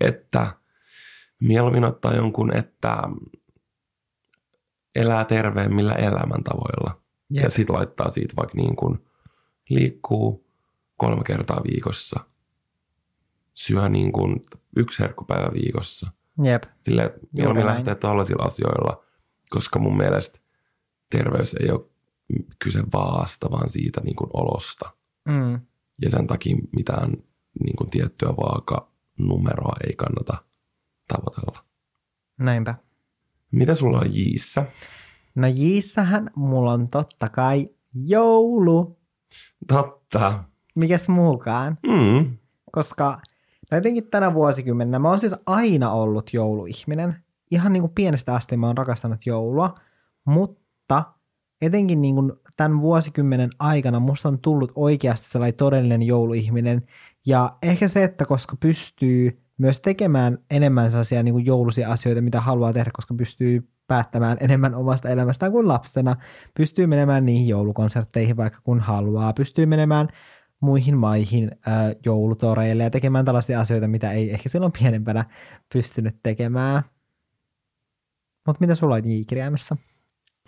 [0.00, 0.56] Että
[1.40, 3.02] mieluummin ottaa jonkun, että
[4.94, 7.00] elää terveemmillä elämäntavoilla.
[7.30, 7.44] Jep.
[7.44, 9.06] Ja sit laittaa siitä vaikka niin kuin
[9.68, 10.50] liikkuu
[10.96, 12.20] kolme kertaa viikossa,
[13.54, 14.40] syö niin kuin
[14.76, 16.10] yksi herkkupäivä viikossa.
[16.42, 16.62] Jep.
[16.82, 19.04] Silleen, mieluummin lähtee tuollaisilla asioilla,
[19.50, 20.38] koska mun mielestä
[21.10, 21.86] terveys ei ole
[22.58, 24.90] kyse vaasta, vaan siitä niin kuin olosta.
[25.28, 25.60] Mm.
[26.02, 27.10] Ja sen takia mitään
[27.64, 30.36] niin kuin tiettyä vaaka numeroa ei kannata
[31.08, 31.64] tavoitella.
[32.38, 32.74] Näinpä.
[33.50, 34.66] Mitä sulla on jiissä?
[35.34, 38.98] No jiissähän mulla on totta kai joulu.
[39.68, 40.44] Totta.
[40.74, 41.78] Mikäs muukaan?
[41.82, 42.36] Mm.
[42.72, 43.20] Koska
[43.70, 47.25] no jotenkin tänä vuosikymmenenä mä oon siis aina ollut jouluihminen.
[47.50, 49.74] Ihan niin kuin pienestä asti mä oon rakastanut joulua,
[50.24, 51.04] mutta
[51.60, 56.82] etenkin niin kuin tämän vuosikymmenen aikana musta on tullut oikeasti sellainen todellinen jouluihminen.
[57.26, 62.40] Ja ehkä se, että koska pystyy myös tekemään enemmän sellaisia niin kuin jouluisia asioita, mitä
[62.40, 66.16] haluaa tehdä, koska pystyy päättämään enemmän omasta elämästään kuin lapsena,
[66.54, 70.08] pystyy menemään niihin joulukonsertteihin vaikka kun haluaa, pystyy menemään
[70.60, 75.24] muihin maihin äh, joulutoreille ja tekemään tällaisia asioita, mitä ei ehkä silloin pienempänä
[75.72, 76.82] pystynyt tekemään.
[78.46, 79.76] Mutta mitä sulla on J-kirjaimessa?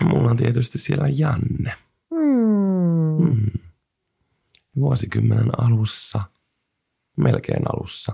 [0.04, 1.72] Mulla on tietysti siellä Janne.
[2.14, 3.24] Hmm.
[3.28, 3.50] Mm.
[4.76, 6.20] Vuosikymmenen alussa,
[7.16, 8.12] melkein alussa,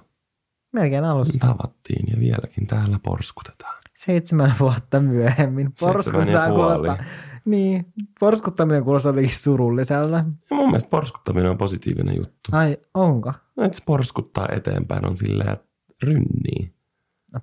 [0.73, 1.47] Melkein alussa.
[1.47, 3.83] tavattiin ja vieläkin täällä porskutetaan.
[3.95, 5.73] Seitsemän vuotta myöhemmin.
[5.81, 6.99] Porskuttaa kuulostaa.
[7.45, 7.87] Niin,
[8.21, 10.17] porskuttaminen kuulostaa jotenkin surulliselta.
[10.51, 12.51] Ja mun mielestä porskuttaminen on positiivinen juttu.
[12.53, 13.33] Ai, onko?
[13.65, 15.67] Että se porskuttaa eteenpäin on silleen, että
[16.03, 16.74] rynnii.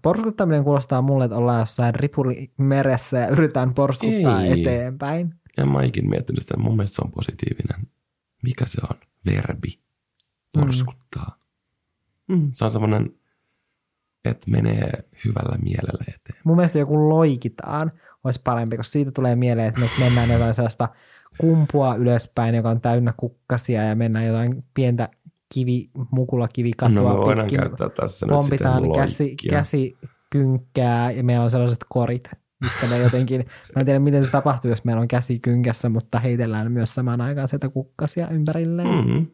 [0.01, 4.61] Porskuttaminen kuulostaa mulle, että ollaan jossain ripurimeressä ja yritetään porskuttaa Ei.
[4.61, 5.35] eteenpäin.
[5.57, 7.87] Ja mä ikin miettinyt sitä, mun mielestä se on positiivinen.
[8.43, 8.97] Mikä se on?
[9.25, 9.79] Verbi.
[10.53, 11.37] Porskuttaa.
[12.27, 12.51] Mm.
[12.53, 13.13] Se on semmoinen,
[14.25, 14.91] että menee
[15.25, 16.41] hyvällä mielellä eteen.
[16.43, 17.91] Mun mielestä joku loikitaan
[18.23, 20.89] olisi parempi, koska siitä tulee mieleen, että nyt mennään jotain sellaista
[21.37, 25.07] kumpua ylöspäin, joka on täynnä kukkasia ja mennään jotain pientä
[25.53, 27.59] kivi, mukulakivikatoa No pitkin.
[27.59, 29.49] käyttää tässä nyt pompitaan käsi, loikkia.
[29.51, 32.29] käsikynkkää ja meillä on sellaiset korit,
[32.61, 36.19] mistä me jotenkin, mä en tiedä miten se tapahtuu, jos meillä on käsi kynkässä, mutta
[36.19, 38.87] heitellään myös samaan aikaan sieltä kukkasia ympärilleen.
[38.87, 38.95] Mm.
[38.95, 39.27] Mm-hmm.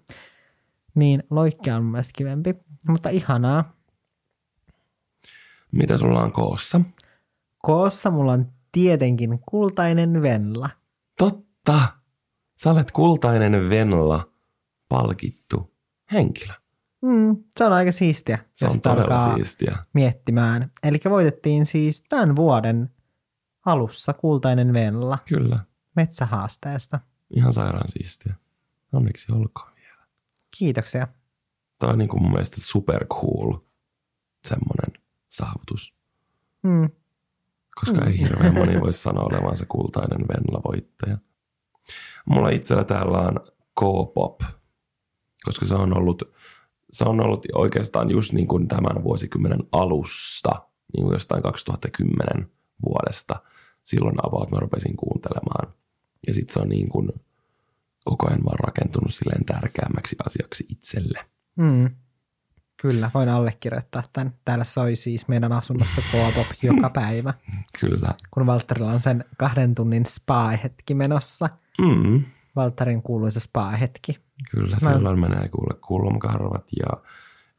[0.96, 2.56] Niin loikkia on mun mielestä kivempi,
[2.88, 3.74] mutta ihanaa.
[5.72, 6.82] Mitä sulla on koossa?
[7.58, 10.70] Koossa mulla on tietenkin kultainen Venla.
[11.18, 11.80] Totta.
[12.64, 14.28] Sä olet kultainen Venla
[14.90, 15.74] palkittu
[16.12, 16.54] henkilö.
[17.02, 19.78] Mm, se on aika siistiä, Se on todella siistiä.
[19.94, 20.72] miettimään.
[20.84, 22.90] Eli voitettiin siis tämän vuoden
[23.66, 25.60] alussa kultainen Venla Kyllä,
[25.96, 27.00] metsähaasteesta.
[27.36, 28.34] ihan sairaan siistiä.
[28.94, 30.04] Onneksi olkoon vielä.
[30.58, 31.08] Kiitoksia.
[31.80, 33.54] Tämä on niin kuin mun mielestä super cool
[34.44, 35.94] semmoinen saavutus.
[36.64, 36.90] Mm.
[37.76, 41.18] koska ei hirveän moni voi sanoa olevansa kultainen Venla-voittaja.
[42.26, 43.40] Mulla itsellä täällä on
[43.80, 44.42] K-pop,
[45.48, 46.24] koska se on ollut,
[46.92, 50.52] se on ollut oikeastaan just niin kuin tämän vuosikymmenen alusta,
[50.98, 52.50] niin kuin jostain 2010
[52.86, 53.42] vuodesta.
[53.84, 55.74] Silloin about mä rupesin kuuntelemaan.
[56.28, 57.10] Ja sitten se on niin kuin
[58.06, 61.26] koko ajan vaan rakentunut silleen tärkeämmäksi asiaksi itselle.
[61.56, 61.90] Mm.
[62.82, 64.34] Kyllä, voin allekirjoittaa tämän.
[64.46, 67.34] Täällä soi siis meidän asunnossa K-pop joka päivä,
[67.80, 68.14] Kyllä.
[68.32, 71.50] kun Valtterilla on sen kahden tunnin spa-hetki menossa.
[71.82, 72.24] Mm.
[72.58, 74.20] Valtterin kuuluisa spa-hetki.
[74.52, 77.04] Kyllä, Mä- silloin menee kuule kulmakarvat ja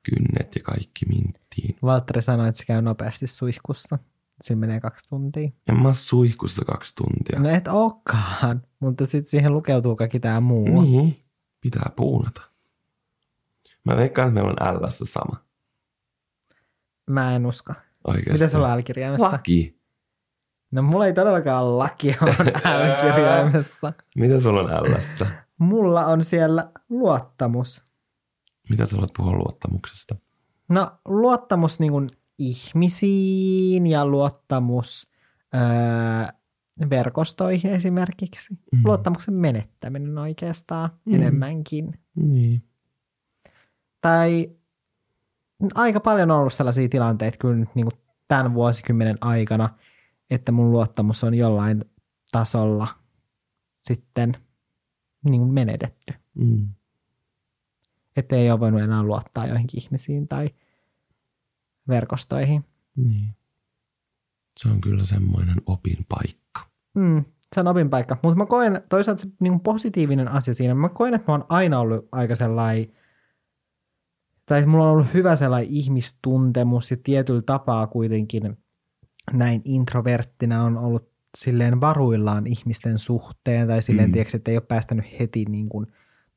[0.03, 1.77] kynnet ja kaikki minttiin.
[1.83, 3.99] Valtteri sanoi, että se käy nopeasti suihkussa.
[4.41, 5.51] Siinä menee kaksi tuntia.
[5.69, 7.41] En mä suihkussa kaksi tuntia.
[7.41, 10.83] No et ookaan, mutta sitten siihen lukeutuu kaikki tämä muu.
[10.83, 11.17] Niin,
[11.61, 12.43] pitää puunata.
[13.85, 15.43] Mä veikkaan, että meillä on LS sama.
[17.11, 17.73] Mä en usko.
[18.07, 18.33] Oikeasti.
[18.33, 18.83] Mitä sulla on?
[19.19, 19.78] Laki.
[20.71, 23.93] No mulla ei todellakaan ole laki on L-kirjaimessa.
[24.17, 25.25] Mitä sulla on LS?
[25.59, 27.85] Mulla on siellä luottamus.
[28.71, 30.17] Mitä sä haluat puhua luottamuksesta?
[30.71, 35.11] No luottamus niin kuin ihmisiin ja luottamus
[35.55, 35.61] öö,
[36.91, 38.55] verkostoihin esimerkiksi.
[38.73, 38.81] Mm.
[38.85, 41.13] Luottamuksen menettäminen oikeastaan Mm.
[41.13, 41.15] mm.
[41.23, 41.99] enemmänkin.
[42.15, 42.63] Niin.
[44.01, 44.51] Tai
[45.75, 49.69] aika paljon on ollut sellaisia tilanteita kyllä niin kuin tämän vuosikymmenen aikana,
[50.31, 51.85] että mun luottamus on jollain
[52.33, 52.89] tasolla
[53.77, 54.37] sitten
[55.29, 56.15] niin kuin menetetty.
[56.35, 56.69] Mm.
[58.17, 60.51] Että ei ole voinut enää luottaa joihinkin ihmisiin tai
[61.89, 62.65] verkostoihin.
[62.97, 63.37] Niin.
[64.57, 66.61] Se on kyllä semmoinen opin paikka.
[66.95, 68.17] Mm, se on opinpaikka.
[68.23, 70.75] Mutta mä koen toisaalta se niin positiivinen asia siinä.
[70.75, 72.93] Mä koen, että mä oon aina ollut aika sellainen,
[74.47, 78.59] tai mulla on ollut hyvä sellainen ihmistuntemus ja tietyllä tapaa kuitenkin
[79.33, 84.13] näin introverttina on ollut silleen varuillaan ihmisten suhteen tai silleen, Mm.
[84.13, 85.87] tiedätkö, että ei ole päästänyt heti niin kuin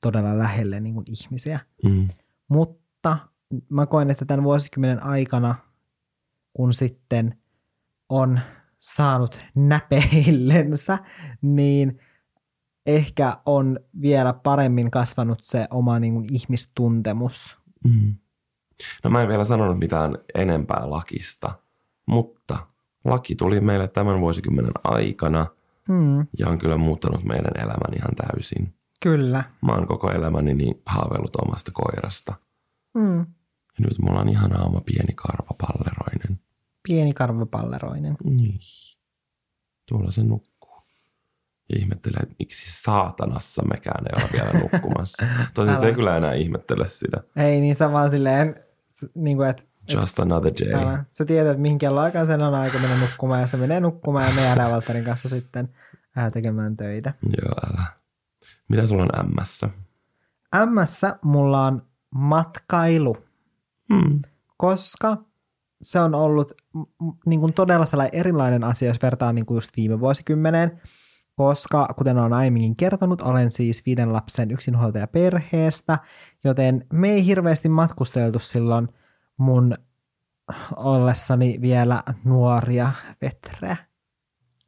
[0.02, 1.60] todella lähelle niin kuin ihmisiä.
[1.84, 2.08] Mm.
[2.48, 3.18] Mutta
[3.70, 5.56] mä koen, että tämän vuosikymmenen aikana,
[6.54, 7.38] kun sitten
[8.10, 8.40] on
[8.80, 11.00] saanut näpeillensä,
[11.42, 12.00] niin
[12.86, 17.60] ehkä on vielä paremmin kasvanut se oma niin kuin, ihmistuntemus.
[17.84, 18.16] Mm.
[19.04, 21.60] No mä en vielä sanonut mitään enempää lakista,
[22.06, 22.68] mutta
[23.06, 25.48] laki tuli meille tämän vuosikymmenen aikana
[25.88, 28.74] Hmm, ja on kyllä muuttanut meidän elämän ihan täysin.
[29.00, 29.44] kyllä.
[29.62, 32.34] Mä oon koko elämäni niin haaveillut omasta koirasta.
[33.00, 33.18] Hmm.
[33.20, 36.40] Ja nyt mulla on ihana oma pieni karvapalleroinen.
[36.88, 38.18] Pieni karvapalleroinen.
[38.24, 38.60] Niin.
[39.90, 40.84] Tuolla se nukkuu.
[41.70, 45.26] Ja ihmettelee, että miksi saatanassa mekään ei ole vielä nukkumassa.
[45.54, 47.24] Tosin se ei kyllä enää ihmettele sitä.
[47.36, 48.56] Ei niin sä vaan silleen,
[49.16, 49.64] niin kuin, että
[50.00, 50.82] Just another day.
[50.84, 51.06] älä.
[51.12, 54.42] sä tiedät, mihin kelloaikaan sen on aika mennä nukkumaan ja se menee nukkumaan ja me
[54.42, 55.70] jäädään Valtterin kanssa sitten
[56.16, 57.14] ää, tekemään töitä.
[57.24, 57.86] Joo, älä.
[58.68, 59.70] Mitä sulla on ämmässä?
[60.66, 61.82] MS mulla on
[62.16, 63.18] matkailu,
[63.94, 64.20] Hmm.
[64.58, 65.18] koska
[65.82, 66.54] se on ollut
[67.26, 70.82] niin kuin todella sellainen erilainen asia, jos vertaa niin kuin just viime vuosikymmeneen,
[71.36, 76.00] koska kuten olen aiemminkin kertonut, olen siis viiden lapsen yksinhuoltaja perheestä,
[76.44, 78.88] joten me ei hirveästi matkusteltu silloin
[79.42, 79.78] mun
[80.76, 83.78] ollessani vielä nuoria vetreä.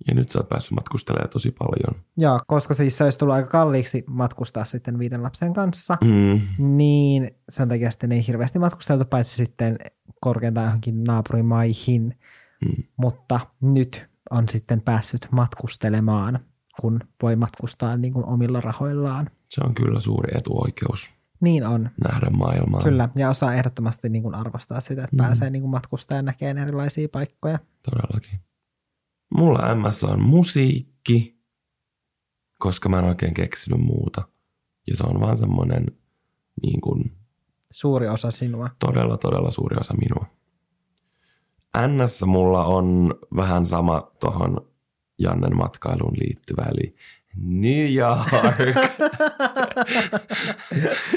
[0.07, 2.03] Ja nyt sä oot päässyt matkustelemaan tosi paljon.
[2.17, 6.41] Joo, koska siis se olisi tullut aika kalliiksi matkustaa sitten viiden lapsen kanssa, Mm.
[6.77, 9.77] niin sen takia sitten ei hirveästi matkusteltu, paitsi sitten
[10.21, 12.19] korkeintaan johonkin naapurimaihin,
[12.65, 12.83] Mm.
[12.97, 16.39] mutta nyt on sitten päässyt matkustelemaan,
[16.81, 19.29] kun voi matkustaa niin kuin omilla rahoillaan.
[19.49, 21.09] Se on kyllä suuri etuoikeus
[21.43, 22.81] Niin on, nähdä maailmaa.
[22.81, 25.17] kyllä, ja osaa ehdottomasti niin kuin arvostaa sitä, että Mm.
[25.17, 27.59] pääsee niin kuin matkustaa ja näkee erilaisia paikkoja.
[27.91, 28.39] Todellakin.
[29.37, 31.39] Mulla MS on musiikki,
[32.59, 34.21] koska mä en oikein keksinyt muuta.
[34.87, 35.85] Ja se on vaan semmoinen
[36.61, 37.17] niin kuin,
[37.71, 38.69] Suuri osa sinua.
[38.79, 40.25] todella, todella suuri osa minua.
[41.87, 44.67] NS mulla on vähän sama tuohon
[45.19, 46.95] Jannen matkailuun liittyvä, eli
[47.35, 48.29] New York.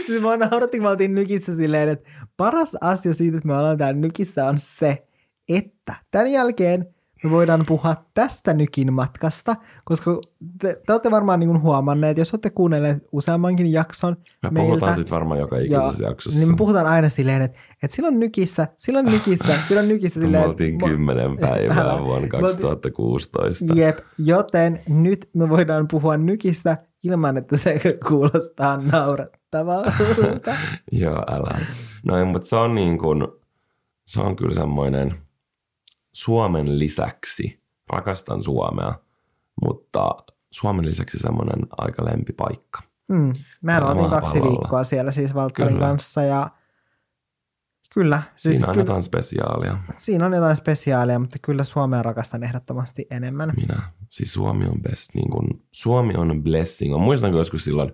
[0.07, 3.79] siis mä naurattiin, kun me oltiin nykissä silleen, että paras asia siitä, että me ollaan
[3.79, 5.07] täällä nykissä on se,
[5.49, 10.21] että tämän jälkeen me voidaan puhua tästä nykin matkasta, koska
[10.63, 15.15] te, te olette varmaan niin huomanneet, jos olette kuunnelleet useammankin jakson Me meiltä, puhutaan sitten
[15.15, 16.39] varmaan joka ikisessä jaksossa.
[16.41, 20.45] niin me puhutaan aina silleen, että, että silloin nykissä, silloin nykissä, silloin nykissä me silleen.
[20.49, 23.65] oltiin mo- kymmenen päivää vuonna Me oltiin- 2016.
[23.75, 29.93] Jep, joten nyt me voidaan puhua nykistä ilman, että se kuulostaa naurattavalta.
[30.93, 31.59] Joo, älä.
[32.05, 33.27] No ei, mutta se on niin kuin,
[34.07, 35.15] se on kyllä semmoinen
[36.17, 37.61] Suomen lisäksi,
[37.93, 38.95] rakastan Suomea,
[39.65, 40.17] mutta
[40.51, 42.83] Suomen lisäksi semmoinen aika lempipaikka.
[43.09, 43.33] Mm.
[43.63, 45.87] Mä Täällä oltiin kaksi viikkoa siellä siis Valtterin Kyllä.
[45.87, 46.51] kanssa ja
[47.95, 49.79] kyllä, siis Siinä on kyllä, jotain spesiaalia.
[49.97, 53.53] siinä on jotain spesiaalia, mutta kyllä Suomea rakastan ehdottomasti enemmän.
[53.57, 56.93] Minä, siis Suomi on best, niin kuin, Suomi on blessing.
[56.93, 57.93] Mä muistan, kun joskus silloin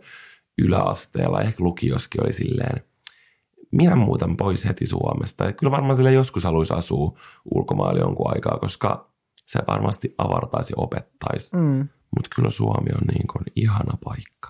[0.59, 2.85] yläasteella, ehkä lukioskin oli silleen,
[3.73, 5.45] minä muutan pois heti Suomesta.
[5.45, 7.19] Ja kyllä varmaan sille joskus haluaisi asua
[7.55, 9.13] ulkomailla jonkun aikaa, koska
[9.47, 11.57] se varmasti avartaisi ja opettaisi.
[11.57, 14.49] Mm, Mutta kyllä Suomi on niin kuin ihana paikka.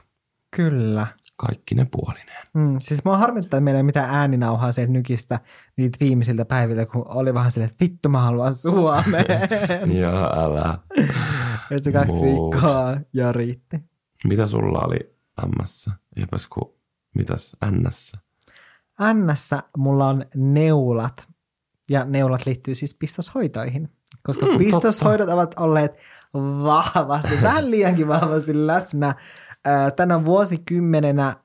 [0.56, 1.06] kyllä.
[1.36, 2.46] Kaikki ne puolineen.
[2.54, 5.40] Mm, siis mua harmittaa, että meillä ei mitään ääninauhaa sieltä nykistä
[5.76, 9.24] niitä viimeisiltä päiviltä, kun oli vähän silleen, että vittu mä haluan Suomeen.
[10.00, 10.78] Ja älä.
[11.70, 12.54] että se kaksi Muut.
[12.54, 13.76] viikkoa ja riitti.
[14.24, 15.90] Mitä sulla oli ämmässä?
[16.16, 16.78] Eipäs ku,
[17.14, 18.18] mitäs ännässä?
[19.02, 21.28] Annassa mulla on neulat,
[21.90, 23.88] ja neulat liittyy siis pistoshoitoihin,
[24.22, 25.92] koska Mm, pistoshoidot ovat olleet
[26.64, 29.14] vahvasti, vähän liiankin vahvasti läsnä
[29.64, 31.36] ää, tänä vuosikymmenenä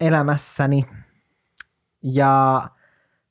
[0.00, 0.84] elämässäni.
[2.02, 2.62] Ja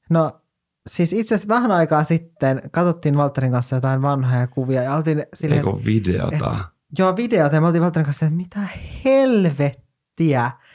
[0.10, 0.42] no
[0.88, 5.68] siis itse asiassa vähän aikaa sitten katsottiin Valtterin kanssa jotain vanhoja kuvia ja oltiin silleen,
[5.68, 6.58] Eikö videota?
[6.98, 8.60] joo videota ja me oltiin Valtterin kanssa, että mitä
[9.06, 9.82] helvettiä.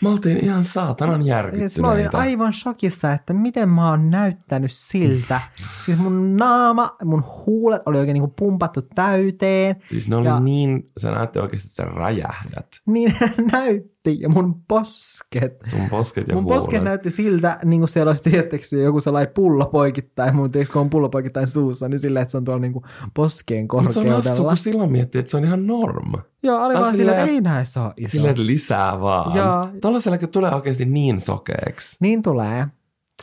[0.03, 2.19] Me oltiin ihan saatanan Siis mä olin järkyttyneitä.
[2.19, 5.41] aivan shokissa, että miten mä oon näyttänyt siltä.
[5.85, 9.77] Siis mun naama, mun huulet oli oikein niinku pumpattu täyteen.
[9.85, 12.67] Siis ne oli Ja- niin, sä näette oikeasti, että sä räjähdät.
[12.87, 13.17] Niin
[13.53, 13.96] näytti.
[14.11, 15.59] Ja mun posket.
[15.65, 16.59] Sun posket ja mun huulet.
[16.59, 20.37] posket näytti siltä, niin kuin siellä olisi tietysti joku sellainen pullo poikittain.
[20.37, 22.83] Mun tiedätkö, kun on pullo poikittain suussa, niin silleen, että se on tuolla niinku
[23.15, 24.49] poskeen Mut se on korkeudella.
[24.49, 26.13] kun silloin miettii, että se on ihan norm.
[26.43, 28.11] Joo, oli vaan silleen, että ei näissä ole iso.
[28.11, 29.37] Silleen, lisää vaan.
[29.37, 29.69] Joo.
[29.83, 31.97] Tuollaisellakin tulee oikeasti niin sokeeksi.
[32.01, 32.67] Niin tulee.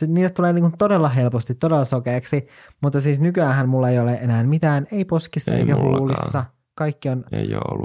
[0.06, 2.46] Niille tulee niin kuin todella helposti, todella sokeaksi,
[2.82, 5.98] mutta siis nykyään mulla ei ole enää mitään, ei poskissa Ei eikä mullakaan.
[5.98, 6.44] huulissa.
[6.74, 7.24] Kaikki on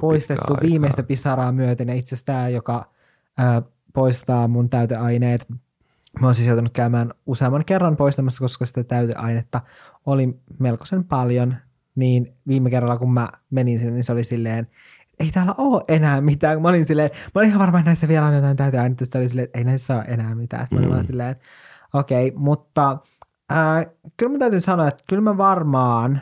[0.01, 0.69] poistettu pitkään aikaa.
[0.69, 2.91] viimeistä pisaraa myöten ja itse asiassa tämä, joka
[3.37, 3.61] ää,
[3.93, 5.47] poistaa mun täyteaineet.
[6.19, 9.61] Mä oon siis joutunut käymään useamman kerran poistamassa, koska sitä täyteainetta
[10.05, 11.55] oli melkoisen paljon.
[11.95, 14.67] Niin viime kerralla, kun mä menin sinne, niin se oli silleen,
[15.19, 16.61] ei täällä ole enää mitään.
[16.61, 19.05] Mä olin silleen, mä olin ihan varma, että näissä vielä on jotain täyteainetta.
[19.05, 20.63] Sitten oli silleen, että ei näissä ole enää mitään.
[20.63, 20.93] Sitten mä olin Mm.
[20.93, 21.35] vaan silleen,
[21.93, 22.97] okei, okay, mutta
[23.49, 23.85] ää,
[24.17, 26.21] kyllä mä täytyy sanoa, että kyllä mä varmaan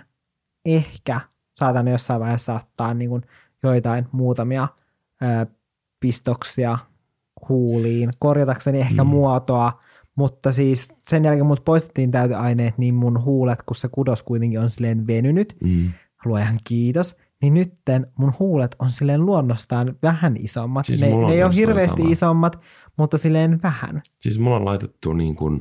[0.66, 1.22] ehkä
[1.58, 3.22] saatan jossain vaiheessa ottaa niin kuin
[3.64, 4.68] joitain muutamia
[5.22, 5.46] ää,
[6.00, 6.78] pistoksia
[7.50, 9.10] huuliin, korjatakseni ehkä Mm.
[9.10, 9.80] muotoa,
[10.16, 14.70] mutta siis sen jälkeen mut poistettiin täyteaineet, niin mun huulet, kun se kudos kuitenkin on
[14.70, 15.92] silleen venynyt, Mm.
[16.26, 20.86] luojan kiitos, niin nytten mun huulet on silleen luonnostaan vähän isommat.
[20.86, 22.12] Siis ne, ne ei ole hirveästi sama.
[22.12, 22.60] isommat,
[22.98, 24.02] mutta silleen vähän.
[24.22, 25.60] Siis mulla on laitettu niin kuin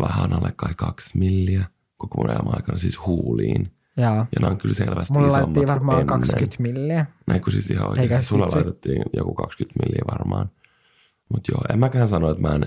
[0.00, 1.64] vähän alle kai kaksi milliä
[1.96, 3.72] koko mun elämän aikana siis huuliin.
[3.96, 6.06] Ja Ja nämä on kyllä selvästi mulla isommat laitettiin varmaan ennen.
[6.06, 7.06] 20 milliä.
[7.26, 8.14] Näin kun siis ihan oikeasti.
[8.14, 8.56] Eikä Sulla vitsi.
[8.56, 10.50] laitettiin joku 20 milliä varmaan.
[11.32, 12.66] Mutta joo, en mäkään sano, että mä en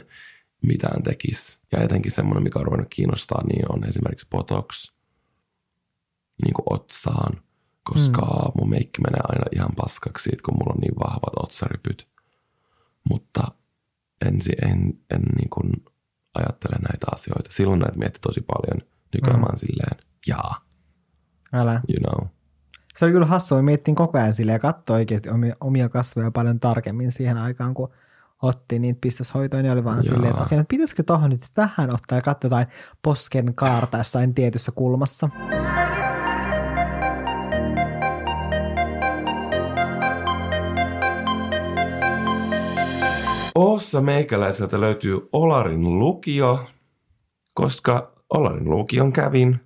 [0.62, 1.60] mitään tekisi.
[1.72, 4.92] Ja etenkin semmoinen, mikä on ruvennut kiinnostaa, niin on esimerkiksi Botox
[6.46, 7.42] niin kuin otsaan.
[7.84, 8.52] Koska mm.
[8.62, 12.08] mun meikki menee aina ihan paskaksi siitä, kun mulla on niin vahvat otsarypyt.
[13.10, 13.44] Mutta
[14.26, 15.72] en, si- en, en niin kuin
[16.36, 17.52] ajattele näitä asioita.
[17.52, 18.90] Silloin näitä mietti tosi paljon.
[19.14, 19.56] Nykyään Mm.
[19.56, 19.98] silleen,
[20.28, 20.66] jaa,
[21.56, 21.82] Älä.
[21.90, 22.28] you know.
[22.96, 23.58] Se oli kyllä hassua.
[23.58, 25.30] Mä miettin koko ajan silleen ja katsoi oikeasti
[25.60, 27.90] omia, kasvoja paljon tarkemmin siihen aikaan, kun
[28.42, 30.04] otti niitä pistoshoitoja, niin oli vaan Jaa.
[30.04, 32.68] silleen, että okei, no pitäisikö tohon nyt vähän ottaa ja katsoa jotain
[33.02, 35.30] posken kaarta jossain tietyssä kulmassa.
[43.56, 46.68] Oossa meikäläiseltä löytyy Olarin lukio,
[47.54, 49.60] koska Olarin lukion kävin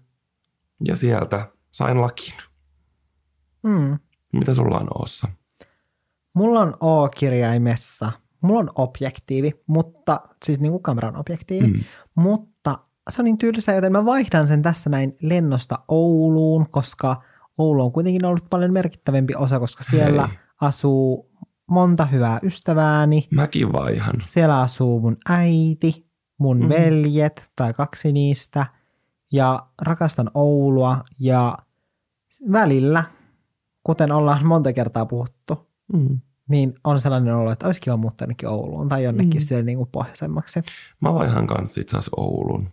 [0.87, 2.33] ja sieltä sain lakin.
[3.63, 3.99] Mm.
[4.33, 5.27] Mitä sulla on Oossa?
[6.33, 8.11] Mulla on O-kirjaimessa,
[8.41, 11.79] mulla on objektiivi, mutta siis niin kuin kameran objektiivi, Mm.
[12.15, 17.21] mutta se on niin tylsä, joten mä vaihdan sen tässä näin lennosta Ouluun, koska
[17.57, 20.37] Oulu on kuitenkin ollut paljon merkittävämpi osa, koska siellä Hei.
[20.61, 21.31] asuu
[21.69, 23.27] monta hyvää ystävääni.
[23.31, 24.15] Mäkin vaihan.
[24.25, 26.07] Siellä asuu mun äiti,
[26.37, 26.69] mun mm.
[26.69, 28.65] veljet tai kaksi niistä
[29.31, 31.57] ja rakastan Oulua ja
[32.51, 33.03] välillä,
[33.83, 36.19] kuten ollaan monta kertaa puhuttu, Mm.
[36.47, 39.57] niin on sellainen olo, että olisi kiva muuttaa jonnekin Ouluun tai jonnekin Mm.
[39.59, 39.65] mm.
[39.65, 40.61] niin kuin pohjoisemmaksi.
[41.01, 42.69] Mä vaihan kanssa itse asiassa Oulun.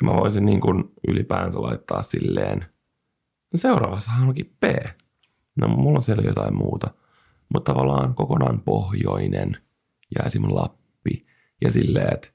[0.00, 2.58] Ja mä voisin niin kuin ylipäänsä laittaa silleen,
[3.52, 4.64] no seuraavassahan onkin P.
[5.56, 6.90] No mulla on siellä jotain muuta.
[7.54, 9.56] Mutta tavallaan kokonaan pohjoinen
[10.18, 11.26] ja esimerkiksi Lappi.
[11.60, 12.28] Ja silleen, että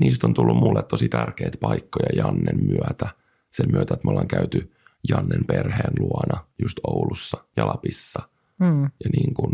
[0.00, 3.08] niistä on tullut mulle tosi tärkeitä paikkoja Jannen myötä.
[3.50, 4.72] Sen myötä, että me ollaan käyty
[5.08, 8.22] Jannen perheen luona just Oulussa ja Lapissa.
[8.64, 8.82] Hmm.
[8.82, 9.52] Ja niin kuin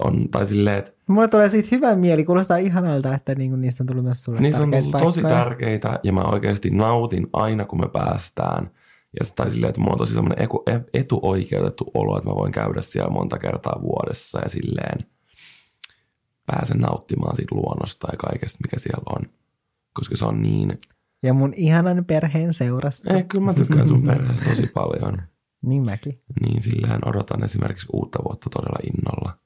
[0.00, 3.82] on, tai silleen, että Mulle tulee siitä hyvä mieli, kuulostaa ihanalta, että niin kuin niistä
[3.82, 5.44] on tullut myös sulle Niissä on tullut tosi paikkoja.
[5.44, 8.70] tärkeitä ja mä oikeasti nautin aina, kun me päästään.
[9.20, 12.82] Ja tai silleen, että mulla on tosi semmoinen e- etuoikeutettu olo, että mä voin käydä
[12.82, 14.98] siellä monta kertaa vuodessa ja silleen
[16.46, 19.22] pääsen nauttimaan siitä luonnosta ja kaikesta, mikä siellä on.
[19.92, 20.78] Koska se on niin...
[21.22, 23.14] Ja mun ihanan perheen seurasta.
[23.14, 25.22] Ei, kyllä mä tykkään sun perheestä tosi paljon.
[25.62, 26.22] Niin mäkin.
[26.40, 29.38] Niin silleen odotan esimerkiksi uutta vuotta todella innolla,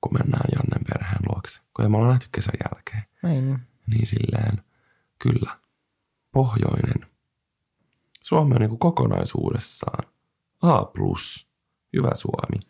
[0.00, 1.60] kun mennään Jannen perheen luokse.
[1.76, 3.02] Kun me ollaan nähty kesän jälkeen.
[3.22, 3.58] Niin.
[3.86, 4.62] niin silleen,
[5.18, 5.56] kyllä,
[6.32, 7.06] pohjoinen.
[8.22, 10.08] Suomi on niin kuin kokonaisuudessaan
[10.62, 10.82] A+,
[11.92, 12.60] hyvä Suomi.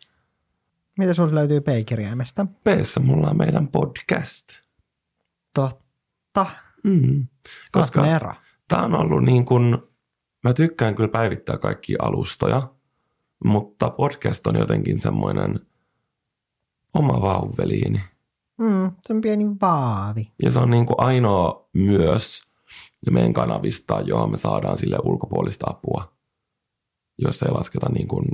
[0.97, 2.45] Mitä sulla löytyy P-kirjaimesta?
[2.45, 2.67] b
[3.03, 4.49] mulla on meidän podcast.
[5.53, 6.45] Totta.
[6.83, 7.27] Mm.
[7.71, 8.01] Koska...
[8.67, 9.77] Tämä on ollut niin kuin,
[10.43, 12.73] mä tykkään kyllä päivittää kaikkia alustoja,
[13.45, 15.59] mutta podcast on jotenkin semmoinen
[16.93, 18.01] oma vauveliini.
[18.57, 20.31] Mm, se on pieni vaavi.
[20.43, 22.43] Ja se on niin kuin ainoa myös
[23.11, 26.13] meidän kanavista, johon me saadaan sille ulkopuolista apua,
[27.17, 28.25] jos ei lasketa niin kuin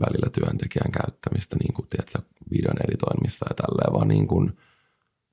[0.00, 2.18] välillä työntekijän käyttämistä, niin kuin, tiedätkö,
[2.50, 4.56] videon editoinnissa ja tälleen, vaan niin kuin,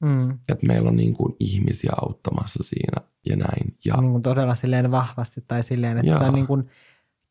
[0.03, 0.32] Mm.
[0.32, 3.78] että meillä on niin kuin ihmisiä auttamassa siinä ja näin.
[3.86, 6.18] Ja Niin kuin todella silleen vahvasti tai silleen, että Jaa.
[6.20, 6.70] sitä on niin kuin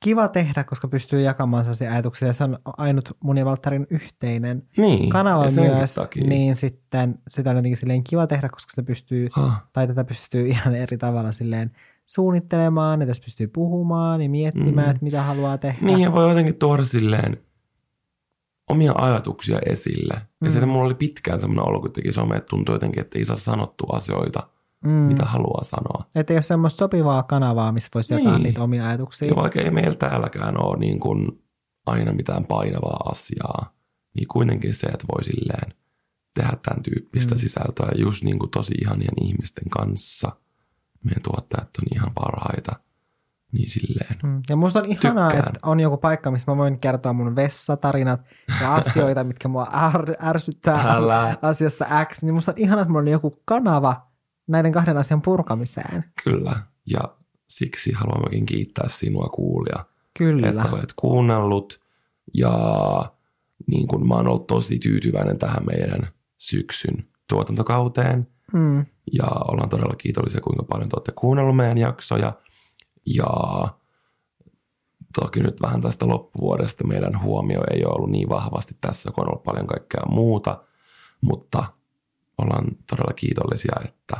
[0.05, 2.29] kiva tehdä, koska pystyy jakamaan sellaisia ajatuksia.
[2.29, 6.25] Ja se on ainut mun ja Valtterin yhteinen niin, kanava ja myös, takia.
[6.25, 10.49] niin sitten sitä on jotenkin silleen kiva tehdä, koska sitä pystyy, Ah, tai tätä pystyy
[10.49, 11.71] ihan eri tavalla silleen
[12.15, 14.91] suunnittelemaan, ja tässä pystyy puhumaan ja miettimään, Mm.
[14.91, 15.87] että mitä haluaa tehdä.
[15.87, 17.39] niin, ja voi jotenkin tuoda silleen
[18.71, 20.15] omia ajatuksia esille.
[20.15, 20.51] Ja Mm.
[20.51, 23.37] sitten mulla oli pitkään semmoinen olo, kun teki some, että tuntui jotenkin, että ei saa
[23.37, 24.49] sanottua asioita,
[24.85, 24.91] mm.
[24.91, 26.05] mitä haluaa sanoa.
[26.15, 28.43] Että ei ole semmoista sopivaa kanavaa, missä voisi jakaa Niin.
[28.43, 29.29] niitä omia ajatuksia.
[29.29, 31.43] Ja vaikka ei meillä täälläkään ole niin kuin
[31.87, 33.73] aina mitään painavaa asiaa,
[34.15, 35.73] niin kuitenkin se, että voi silleen
[36.35, 37.39] tehdä tämän tyyppistä Mm.
[37.39, 40.33] sisältöä ja just niin kuin tosi ihanien ihmisten kanssa.
[41.05, 42.73] Meidän tuottajat on ihan parhaita.
[43.53, 44.17] Niin silleen.
[44.23, 44.43] Mm.
[44.49, 45.49] Ja musta on ihanaa, Tykkään.
[45.49, 48.21] että on joku paikka, missä mä voin kertoa mun vessatarinat
[48.61, 51.37] ja asioita, mitkä mua är- ärsyttää Älä.
[51.43, 52.23] asiassa X.
[52.23, 54.07] Niin musta on ihanaa, että mulla on joku kanava
[54.47, 56.05] näiden kahden asian purkamiseen.
[56.25, 56.57] Kyllä.
[56.87, 57.01] Ja
[57.49, 59.85] siksi haluammekin kiittää sinua kuulia,
[60.19, 60.49] Kyllä.
[60.49, 61.81] että olet kuunnellut.
[62.35, 62.53] Ja
[63.67, 68.29] niin kuin mä oon ollut tosi tyytyväinen tähän meidän syksyn tuotantokauteen.
[68.53, 68.87] Mm.
[69.13, 72.33] Ja ollaan todella kiitollisia, kuinka paljon te olette kuunnellut meidän jaksoja.
[73.07, 73.27] Ja
[75.21, 79.29] toki nyt vähän tästä loppuvuodesta meidän huomio ei ole ollut niin vahvasti tässä, kun on
[79.29, 80.63] ollut paljon kaikkea muuta.
[81.21, 81.65] Mutta
[82.39, 84.17] ollaan todella kiitollisia, että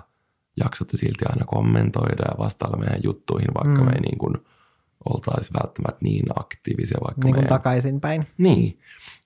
[0.57, 3.87] jaksatte silti aina kommentoida ja vastailla meidän juttuihin, vaikka Mm.
[3.87, 4.35] me ei niin kuin
[5.15, 8.27] oltaisi välttämättä niin aktiivisia, vaikka Niin kuin meidän takaisinpäin.
[8.39, 8.79] niin,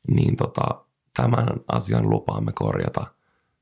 [0.09, 0.85] niin tota,
[1.17, 3.07] tämän asian lupaamme korjata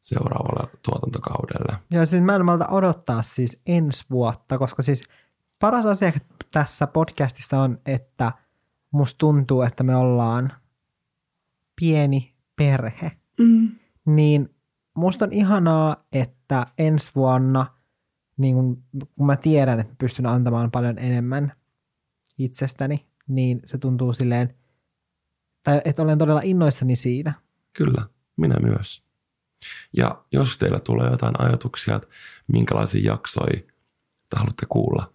[0.03, 1.79] seuraavalle tuotantokaudelle.
[1.91, 5.05] Joo, siis mä en malta odottaa siis ensi vuotta, koska siis
[5.59, 6.13] paras asia
[6.51, 8.33] tässä podcastissa on, että
[8.91, 10.53] musta tuntuu, että me ollaan
[11.81, 13.13] pieni perhe.
[13.39, 13.71] Mm.
[14.07, 14.55] Niin
[14.95, 17.67] musta on ihanaa, että ensi vuonna,
[18.37, 18.83] niin kun,
[19.17, 21.53] kun mä tiedän, että pystyn antamaan paljon enemmän
[22.39, 24.55] itsestäni, niin se tuntuu silleen,
[25.63, 27.33] tai että olen todella innoissani siitä.
[27.73, 29.12] Kyllä, minä myös.
[29.97, 32.09] Ja jos teillä tulee jotain ajatuksia, että
[32.47, 33.61] minkälaisia jaksoja
[34.31, 35.13] te haluatte kuulla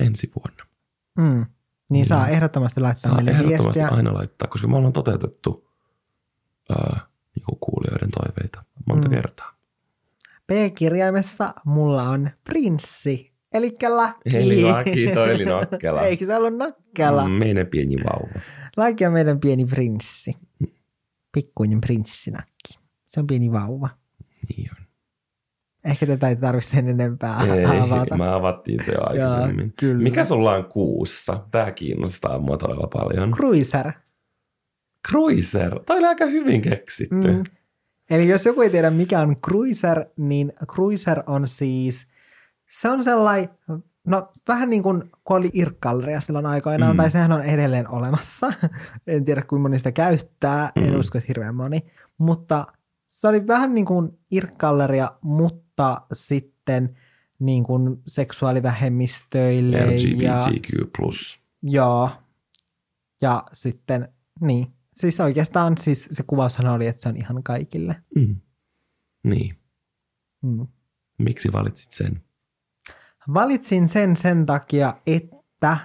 [0.00, 0.64] ensi vuonna,
[1.18, 1.46] Mm.
[1.88, 2.06] Niin Joo.
[2.18, 3.96] saa ehdottomasti laittaa saa meille ehdottomasti viestiä.
[3.96, 5.68] aina laittaa, koska me ollaan toteutettu
[6.70, 6.96] öö,
[7.34, 9.14] niin kuin kuulijoiden toiveita monta Mm.
[9.14, 9.20] mm.
[9.20, 9.54] kertaa.
[10.46, 14.18] P-kirjaimessa mulla on prinssi, eli laki.
[14.36, 16.02] Eli laki, toi oli nokkela.
[16.02, 17.24] Eikö se ollut nokkela?
[17.24, 17.38] Mm, Mm.
[17.38, 18.40] meidän pieni vauva.
[18.76, 20.36] Laki on meidän pieni prinssi.
[21.32, 22.52] Pikkuinen prinssinakki.
[23.08, 23.88] Se on pieni vauva.
[24.48, 24.84] Niin on.
[25.84, 28.16] Ehkä tätä ei tarvitse sen enempää Ei, avata.
[28.16, 29.72] mä avattiin se jo aikaisemmin.
[29.78, 30.02] kyllä.
[30.02, 31.44] Mikä sulla on kuussa?
[31.50, 33.30] Tämä kiinnostaa mua todella paljon.
[33.30, 33.92] Cruiser.
[35.08, 35.80] Cruiser.
[35.86, 37.32] Toi oli aika hyvin keksitty.
[37.32, 37.42] Mm.
[38.10, 42.06] Eli jos joku ei tiedä mikä on cruiser, niin cruiser on siis,
[42.70, 43.48] se on sellainen
[44.06, 46.96] no vähän niin kuin kun oli Irkkalleria silloin aikoinaan, Mm.
[46.96, 48.52] tai sehän on edelleen olemassa.
[49.06, 50.98] en tiedä kuinka moni sitä käyttää, en Mm.
[50.98, 51.80] usko, että hirveän moni.
[52.18, 52.66] Mutta
[53.08, 56.96] se oli vähän niin kuin Irkkalleria, mutta sitten
[57.38, 60.98] niin kuin seksuaalivähemmistöille ja, LGBTQ+.
[61.62, 62.10] joo,
[63.20, 64.08] ja sitten
[64.40, 64.66] niin.
[64.94, 68.02] Siis oikeastaan siis se kuvaushan oli, että se on ihan kaikille.
[68.14, 68.36] Mm.
[69.24, 69.56] Niin.
[70.42, 70.66] Mm.
[71.18, 72.22] Miksi valitsit sen?
[73.34, 75.76] Valitsin sen sen takia, että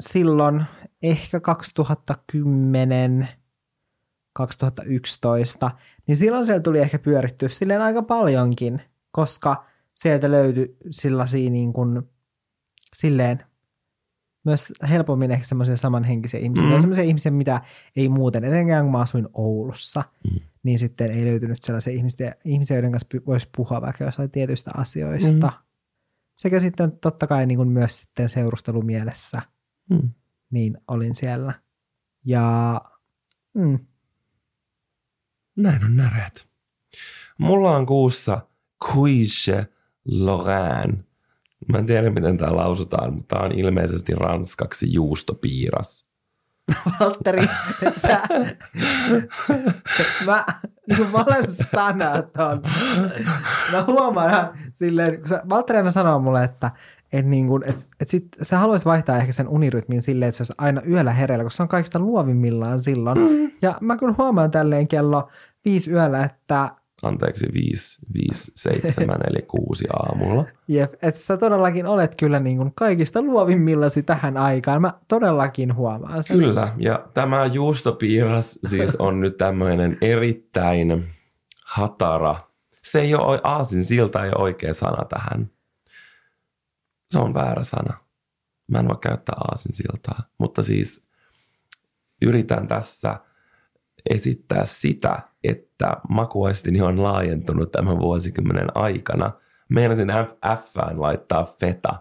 [0.00, 0.64] silloin
[1.02, 3.28] ehkä 2010
[4.34, 5.70] 2011,
[6.06, 12.02] niin silloin siellä tuli ehkä pyörittyä silleen aika paljonkin, koska sieltä löytyi sellaisia niin kuin,
[12.94, 13.38] silleen
[14.44, 16.74] myös helpommin ehkä semmoisia samanhenkisiä ihmisiä, Mm.
[16.74, 16.80] mm.
[16.80, 17.60] semmoisia ihmisiä, mitä
[17.96, 20.40] ei muuten, etenkään kun mä asuin Oulussa, Mm.
[20.62, 25.46] niin sitten ei löytynyt sellaisia ihmisiä, ihmisiä joiden kanssa voisi puhua vaikka jossain tietyistä asioista.
[25.46, 25.52] Mm.
[26.36, 29.42] Sekä sitten totta kai niin kuin myös sitten seurustelumielessä,
[29.90, 30.10] Mm.
[30.50, 31.54] niin olin siellä.
[32.24, 32.80] Ja
[33.54, 33.78] mm,
[35.56, 36.48] Näin on näreet.
[37.38, 38.40] Mulla on kuussa
[38.84, 39.66] Cuiche
[40.04, 41.04] Lorraine.
[41.68, 46.06] Mä en tiedä, miten tämä lausutaan, mutta tää on ilmeisesti ranskaksi juustopiiras.
[47.00, 47.48] Valtteri,
[47.96, 48.20] sä,
[50.26, 50.44] mä,
[50.88, 52.62] niin kuin molemmat sanat on.
[53.72, 56.70] Mä huomaan silleen, kun sä, Valtteri aina sanoo mulle, että
[57.14, 60.42] et niin kuin, et, et sit, sä haluaisit vaihtaa ehkä sen unirytmin silleen, että se
[60.42, 63.18] olisi aina yöllä hereillä, koska se on kaikista luovimmillaan silloin.
[63.18, 63.50] Mm.
[63.62, 65.28] Ja mä kyllä huomaan tälleen kello
[65.64, 66.70] viisi yöllä, että
[67.02, 70.44] Anteeksi, 5, 5, 7 eli 6 aamulla.
[70.68, 74.82] Jep, että sä todellakin olet kyllä niin kuin kaikista luovimmillasi tähän aikaan.
[74.82, 76.38] Mä todellakin huomaan sen.
[76.38, 81.04] Kyllä, ja tämä juustopiiras siis on nyt tämmöinen erittäin
[81.64, 82.36] hatara.
[82.82, 85.50] Se ei ole, aasin silta ei ole oikea sana tähän.
[87.14, 87.98] Se on väärä sana.
[88.68, 91.06] Mä en voi käyttää aasin siltaa, mutta siis
[92.22, 93.20] yritän tässä
[94.10, 99.32] esittää sitä, että makuaistini on laajentunut tämän vuosikymmenen aikana.
[99.68, 101.94] Meinasin F- Fään laittaa feta,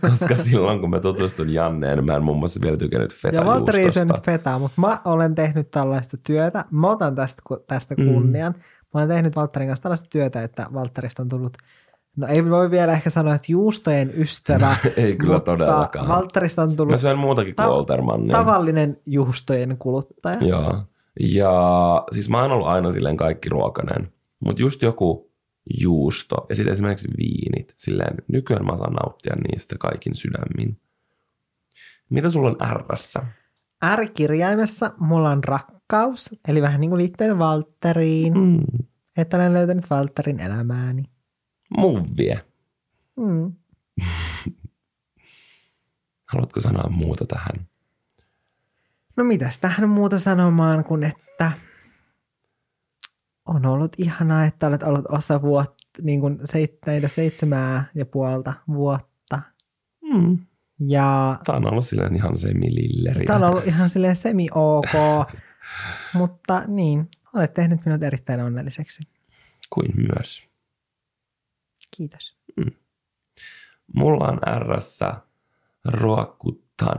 [0.00, 3.84] koska silloin kun mä tutustun Janneen, mä en muun muassa vielä tykännyt Ja Valtteri ei
[3.84, 6.64] feta syönyt fetaa, mutta mä olen tehnyt tällaista työtä.
[6.70, 8.04] Mä otan tästä, tästä Mm.
[8.06, 8.54] kunnian.
[8.94, 11.56] Mä olen tehnyt Valtterin kanssa tällaista työtä, että Valtterista on tullut
[12.16, 16.08] No ei voi vielä ehkä sanoa, että juustojen ystävä, Ei kyllä mutta todellakaan.
[16.08, 18.32] Valtterista on Mä tullut syön muutakin kuin Ta- Oltermannia.
[18.36, 20.38] tavallinen juustojen kuluttaja.
[20.40, 20.82] Joo.
[21.20, 21.52] Ja
[22.12, 24.12] siis mä oon ollut aina silleen kaikki ruokainen.
[24.44, 25.30] Mutta just joku
[25.80, 27.74] juusto ja sitten esimerkiksi viinit.
[27.76, 30.80] Silleen nykyään mä saan nauttia niistä kaikin sydämin.
[32.10, 33.22] Mitä sulla on R-ssä?
[33.96, 38.62] R-kirjaimessa mulla on rakkaus, eli vähän niin kuin liittyen Valtteriin, Mm.
[39.16, 41.04] että olen löytänyt Valtterin elämääni.
[41.76, 42.40] Muvie.
[43.16, 43.52] Mm.
[46.32, 47.66] Haluatko sanoa muuta tähän?
[49.16, 51.52] No mitäs tähän muuta sanomaan kuin, että
[53.46, 58.52] on ollut ihanaa, että olet ollut osa vuotta, niin kuin seit, näitä seitsemää ja puolta
[58.68, 59.40] vuotta.
[60.02, 60.38] Mm.
[60.80, 63.26] Ja Tää on ollut silleen ihan semililleriä.
[63.26, 64.92] tämä on ollut ihan silleen semi-ok,
[66.14, 69.02] mutta niin, olet tehnyt minut erittäin onnelliseksi.
[69.70, 70.48] Kuin myös.
[71.96, 72.38] Kiitos.
[73.94, 75.14] Mulla on R-ssä
[75.84, 76.98] ruokkutan,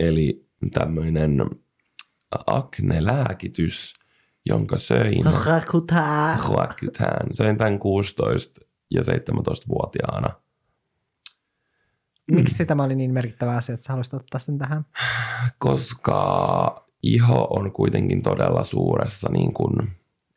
[0.00, 1.40] eli tämmöinen
[2.46, 3.94] akne-lääkitys,
[4.46, 6.36] jonka söin Rakutaa.
[6.36, 7.26] ruokkutan.
[7.32, 10.28] Söin tämän 16 ja 17-vuotiaana.
[12.30, 14.84] Miksi tämä oli niin merkittävä asia, että sä haluaisit ottaa sen tähän?
[15.58, 19.92] koska iho on kuitenkin todella suuressa niin kuin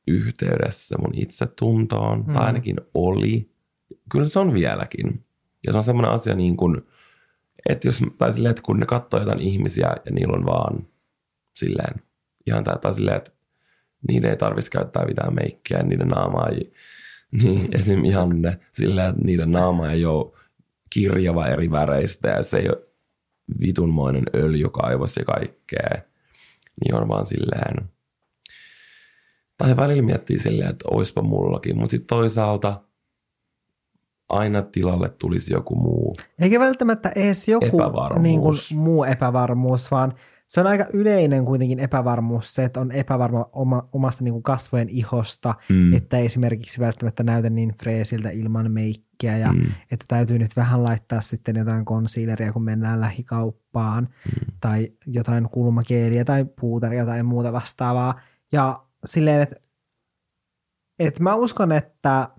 [0.07, 2.33] yhteydessä mun itsetuntoon, mm.
[2.33, 3.48] tai ainakin oli.
[4.11, 5.25] Kyllä se on vieläkin.
[5.67, 6.81] Ja se on semmoinen asia niin kuin,
[7.69, 10.87] että jos, tai silleen, että kun ne katsoo jotain ihmisiä ja niillä on vaan
[11.55, 12.01] silleen,
[12.47, 13.31] ihan tää, tai silleen, että
[14.07, 16.73] niiden ei tarvitsisi käyttää mitään meikkiä, niiden naamaa ei,
[17.43, 18.05] niin esim.
[18.05, 20.33] ihan ne, silleen, että niiden naama ei ole
[20.89, 22.87] kirjava eri väreistä ja se ei ole
[23.61, 26.01] vitunmoinen öljykaivos ja kaikkea,
[26.85, 27.89] niin on vaan silleen,
[29.57, 32.81] tai välillä miettii silleen, että oispa mullakin, mutta sitten toisaalta
[34.29, 36.15] aina tilalle tulisi joku muu.
[36.39, 38.23] Eikä välttämättä edes joku Epävarmuus.
[38.23, 40.13] niin kuin, muu epävarmuus, vaan
[40.47, 44.89] se on aika yleinen kuitenkin epävarmuus se, että on epävarma oma, omasta niin kuin kasvojen
[44.89, 45.93] ihosta, Mm.
[45.93, 49.65] että esimerkiksi välttämättä näytä niin freesiltä ilman meikkiä ja Mm.
[49.91, 54.53] että täytyy nyt vähän laittaa sitten jotain konsiileria, kun mennään lähikauppaan mm.
[54.61, 58.19] tai jotain kulmakeeliä tai puuteria tai muuta vastaavaa.
[58.51, 59.55] Ja silleen, että,
[60.99, 62.29] että mä uskon, että,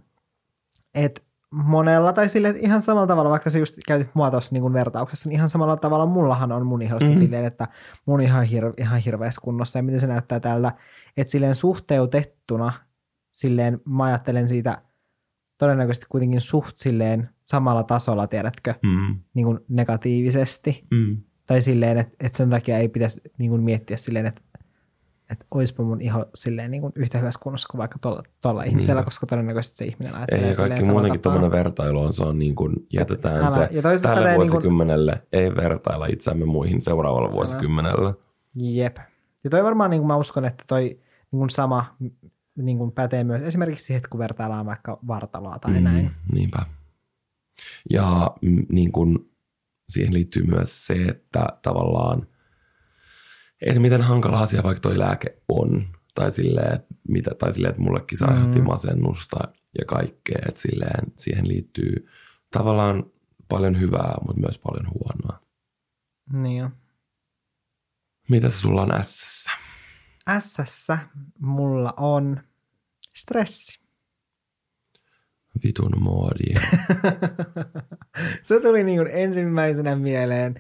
[0.95, 1.21] että
[1.53, 5.29] monella, tai sille että ihan samalla tavalla, vaikka se just käytit mua tuossa niin vertauksessa,
[5.29, 7.21] niin ihan samalla tavalla mullahan on mun ihosta mm-hmm.
[7.21, 7.69] silleen, että
[8.07, 10.73] mun ihan, hir- ihan hirveässä kunnossa, ja miten se näyttää tältä,
[11.17, 12.73] että silleen suhteutettuna,
[13.33, 14.83] silleen mä ajattelen siitä
[15.59, 19.19] todennäköisesti kuitenkin suht silleen samalla tasolla, tiedätkö, Mm.
[19.35, 21.17] niin kuin negatiivisesti, Mm.
[21.47, 24.43] tai silleen, että, että sen takia ei pitäisi niin kuin miettiä silleen, että,
[25.31, 29.03] että oispa mun iho silleen niin kuin yhtä hyvässä kunnossa kuin vaikka tuolla, tuolla ihmisellä,
[29.03, 32.87] koska todennäköisesti se ihminen ajattelee Ei, kaikki muutenkin tuommoinen vertailu on, se on niin kuin,
[32.93, 38.15] jätetään Älä- se ja tälle pätee niin kuin- vuosikymmenelle, ei vertailla itseämme muihin seuraavalla vuosikymmenellä.
[38.61, 38.97] Jep.
[39.45, 41.97] Ja toi varmaan, niin kuin mä uskon, että toi niin kuin sama
[42.57, 45.85] niin kuin pätee myös esimerkiksi siihen, kun vertaillaan vaikka vartaloa tai mm.
[45.85, 46.11] näin.
[46.33, 46.59] Niinpä.
[47.91, 49.31] Ja mm, niin kuin,
[49.89, 52.27] siihen liittyy myös se, että tavallaan,
[53.61, 55.83] että miten hankala asia vaikka toi lääke on.
[56.15, 58.65] Tai silleen, että, mitä, tai silleen, että mullekin se aiheutti Mm.
[58.67, 59.37] masennusta
[59.79, 60.39] ja kaikkea.
[60.49, 62.09] Että silleen, siihen liittyy
[62.53, 63.05] tavallaan
[63.49, 65.41] paljon hyvää, mutta myös paljon huonoa.
[66.33, 66.71] Niin jo.
[68.29, 69.51] Mitä se sulla on ässessä?
[70.29, 70.99] Ässässä
[71.39, 72.41] mulla on
[73.17, 73.81] stressi.
[75.65, 76.55] Vitun moodi.
[78.43, 80.55] se tuli niin ensimmäisenä mieleen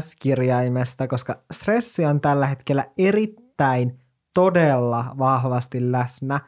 [0.00, 4.00] S-kirjaimesta, koska stressi on tällä hetkellä erittäin
[4.34, 6.40] todella vahvasti läsnä.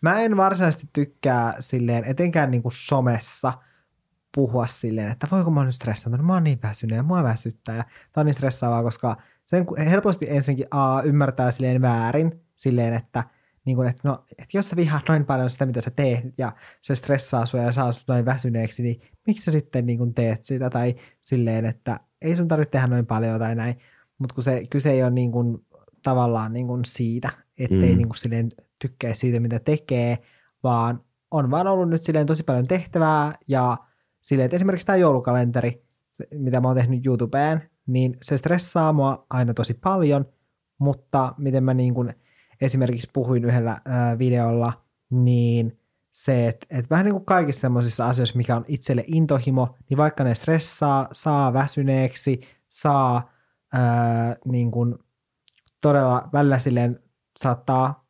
[0.00, 3.52] Mä en varsinaisesti tykkää silleen, etenkään niin kuin somessa
[4.34, 7.76] puhua silleen, että voiko mä oon nyt stressaantunut, mä oon niin väsynyt ja mua väsyttää.
[7.76, 13.24] Ja tää on niin stressaavaa, koska sen helposti ensinnäkin A ymmärtää silleen väärin, silleen, että
[13.64, 16.52] niin kuin, että, no, että jos sä vihaat noin paljon sitä, mitä sä teet, ja
[16.82, 20.44] se stressaa sua ja saa sut noin väsyneeksi, niin miksi sä sitten niin kuin teet
[20.44, 23.78] sitä, tai silleen, että ei sun tarvitse tehdä noin paljon tai näin,
[24.18, 25.66] mutta kun se kyse ei ole niin kuin,
[26.02, 27.96] tavallaan niin kuin siitä, ettei Mm.
[27.98, 28.48] niin kuin silleen
[28.78, 30.18] tykkää siitä, mitä tekee,
[30.62, 31.00] vaan
[31.30, 33.78] on vaan ollut nyt silleen tosi paljon tehtävää, ja
[34.20, 35.82] silleen, että esimerkiksi tämä joulukalenteri,
[36.34, 40.26] mitä mä oon tehnyt YouTubeen, niin se stressaa mua aina tosi paljon,
[40.78, 42.14] mutta miten mä niin kuin
[42.60, 44.72] esimerkiksi puhuin yhdellä ää, videolla,
[45.10, 45.78] niin
[46.16, 50.24] se, että, että vähän niin kuin kaikissa semmoisissa asioissa, mikä on itselle intohimo, niin vaikka
[50.24, 53.30] ne stressaa, saa väsyneeksi, saa
[53.72, 54.94] ää, niin kuin
[55.80, 57.00] todella välillä silleen
[57.38, 58.06] saattaa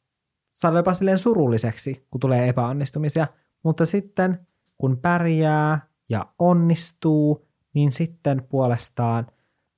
[0.51, 3.27] saada jopa silleen surulliseksi, kun tulee epäonnistumisia,
[3.63, 4.47] mutta sitten
[4.79, 9.27] kun pärjää ja onnistuu, niin sitten puolestaan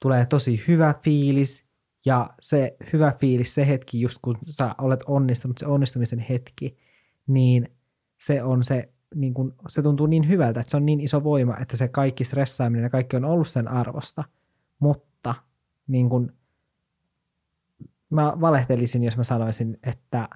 [0.03, 1.65] tulee tosi hyvä fiilis.
[2.07, 6.77] Ja se hyvä fiilis, se hetki just kun sä olet onnistunut, se onnistumisen hetki,
[7.27, 7.78] niin
[8.19, 11.57] se on se, niin kun, se tuntuu niin hyvältä, että se on niin iso voima,
[11.61, 14.25] että se kaikki stressaaminen ja kaikki on ollut sen arvosta,
[14.79, 15.35] mutta
[15.87, 16.33] niin kun,
[18.11, 20.29] mä valehtelisin, jos mä sanoisin, että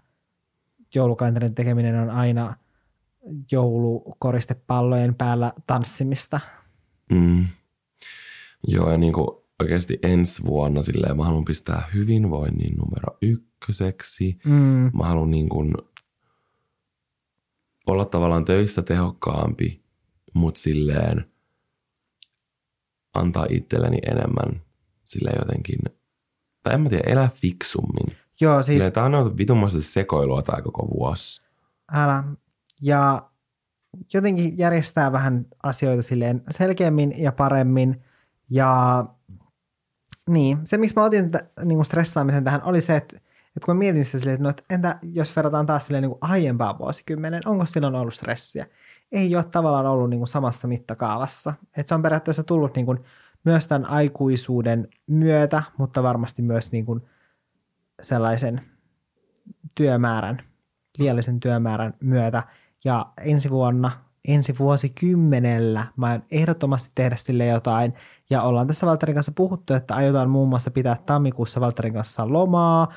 [0.95, 2.57] joulukalenterin tekeminen on aina
[3.53, 6.41] joulukoristepallojen päällä tanssimista.
[7.13, 7.47] Mm.
[8.69, 9.29] Joo, ja niin kuin
[9.61, 14.39] oikeasti ensi vuonna silleen mä haluan pistää hyvinvoinnin numero ykköseksi.
[14.45, 14.91] Mm.
[14.95, 15.75] Mä haluan niin kuin
[17.87, 19.83] olla tavallaan töissä tehokkaampi,
[20.35, 21.33] mutta silleen
[23.15, 24.63] antaa itselleni enemmän
[25.05, 25.79] silleen jotenkin,
[26.63, 28.17] tai en mä tiedä, elää fiksummin.
[28.41, 31.43] Joo, siis Silleen, tää on ollut vitunmoista sekoilua tää koko vuosi.
[31.93, 32.25] älä.
[32.83, 33.31] Ja
[34.15, 38.03] jotenkin järjestää vähän asioita silleen selkeämmin ja paremmin.
[38.51, 39.05] Ja
[40.29, 43.21] niin, se miksi mä otin tätä, niin kuin stressaamisen tähän oli se, että,
[43.57, 46.31] että kun mä mietin sitä silleen, että, no, entä jos verrataan taas silleen niin kuin
[46.31, 48.67] aiempaan vuosikymmenen, onko silloin ollut stressiä?
[49.13, 51.55] Ei ole tavallaan ollut niin kuin samassa mittakaavassa.
[51.77, 52.99] Että se on periaatteessa tullut niin kuin
[53.45, 57.03] myös tämän aikuisuuden myötä, mutta varmasti myös niin kuin
[58.03, 58.61] sellaisen
[59.75, 60.43] työmäärän,
[60.99, 62.43] liiallisen työmäärän myötä.
[62.85, 63.91] Ja ensi vuonna,
[64.29, 67.95] ensi vuosikymmenellä mä aion ehdottomasti tehdä sille jotain.
[68.31, 72.93] Ja ollaan tässä Valterin kanssa puhuttu, että aiotaan muun muassa pitää tammikuussa Valterin kanssa lomaa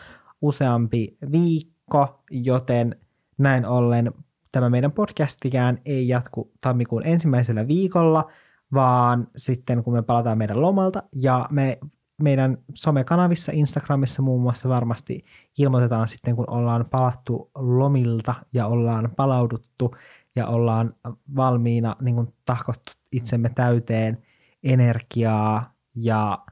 [0.45, 2.95] useampi viikko, joten
[3.37, 4.13] näin ollen
[4.51, 8.31] tämä meidän podcastikään ei jatku tammikuun ensimmäisellä viikolla,
[8.73, 11.79] vaan sitten kun me palataan meidän lomalta ja me
[12.21, 15.23] meidän somekanavissa, Instagramissa muun muassa varmasti
[15.57, 19.95] ilmoitetaan sitten, kun ollaan palattu lomilta ja ollaan palauduttu
[20.35, 20.95] ja ollaan
[21.35, 24.23] valmiina niin kuin tahkottu itsemme täyteen
[24.63, 26.45] energiaa ja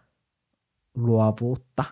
[0.96, 1.84] luovuutta.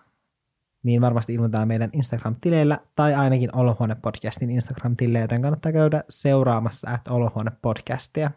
[0.84, 8.32] Niin varmasti ilmoitetaan meidän Instagram-tileillä tai ainakin Olohuone-podcastin Instagram-tilille, joten kannattaa käydä seuraamassa at Olohuone-podcastia.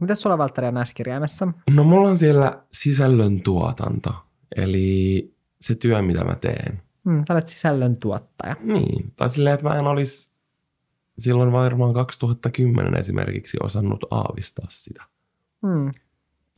[0.00, 1.48] Mitäs sulla Valtteri on näissä kirjaimessa?
[1.74, 4.14] No mulla on siellä sisällön tuotanto,
[4.56, 6.82] eli se työ, mitä mä teen.
[7.04, 8.56] Hmm, sä olet sisällön tuottaja.
[8.60, 10.32] Niin, tai silleen, että mä en olisi
[11.18, 15.04] silloin varmaan 2010 esimerkiksi osannut aavistaa sitä.
[15.66, 15.92] Hmm.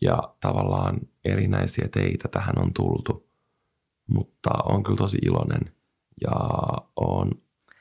[0.00, 3.28] Ja tavallaan erinäisiä teitä tähän on tultu.
[4.06, 5.60] Mutta on kyllä tosi iloinen
[6.20, 6.36] ja
[6.96, 7.30] on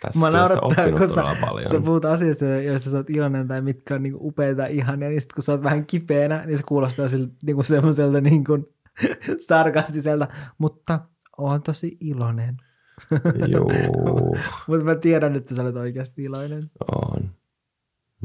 [0.02, 1.72] tässä Mä naurattaa, oppinut kun sä, paljon.
[1.72, 5.36] sä puhut asioista, joista sä oot iloinen tai mitkä on niinku upeita ihania, niin sitten
[5.36, 8.74] kun sä oot vähän kipeänä, niin se kuulostaa siltä, niinku semmoiselta niinku
[9.48, 11.00] sarkastiselta, mutta
[11.38, 12.58] oon tosi iloinen.
[13.48, 13.72] Joo,
[14.68, 16.64] Mutta mä tiedän, että sä olet oikeasti iloinen.
[16.92, 17.32] on.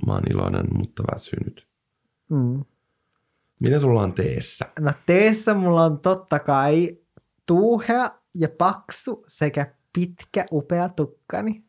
[0.06, 1.66] Mä oon iloinen, mutta väsynyt.
[2.30, 2.64] Mm.
[3.62, 4.66] Mitä sulla on teessä?
[4.80, 6.98] No teessä mulla on totta kai
[7.46, 11.64] tuuhea ja paksu sekä pitkä upea tukkani.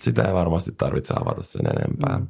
[0.00, 2.18] Sitä ei varmasti tarvitse avata sen enempää.
[2.18, 2.26] Mm.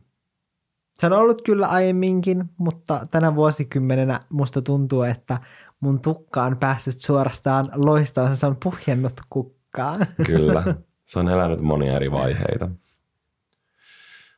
[0.94, 5.38] Se on ollut kyllä aiemminkin, mutta tänä vuosikymmenenä musta tuntuu, että
[5.80, 8.36] mun tukka on päässyt suorastaan loistamaan.
[8.36, 10.06] Se on puhjennut kukkaan.
[10.26, 12.68] Kyllä, se on elänyt monia eri vaiheita.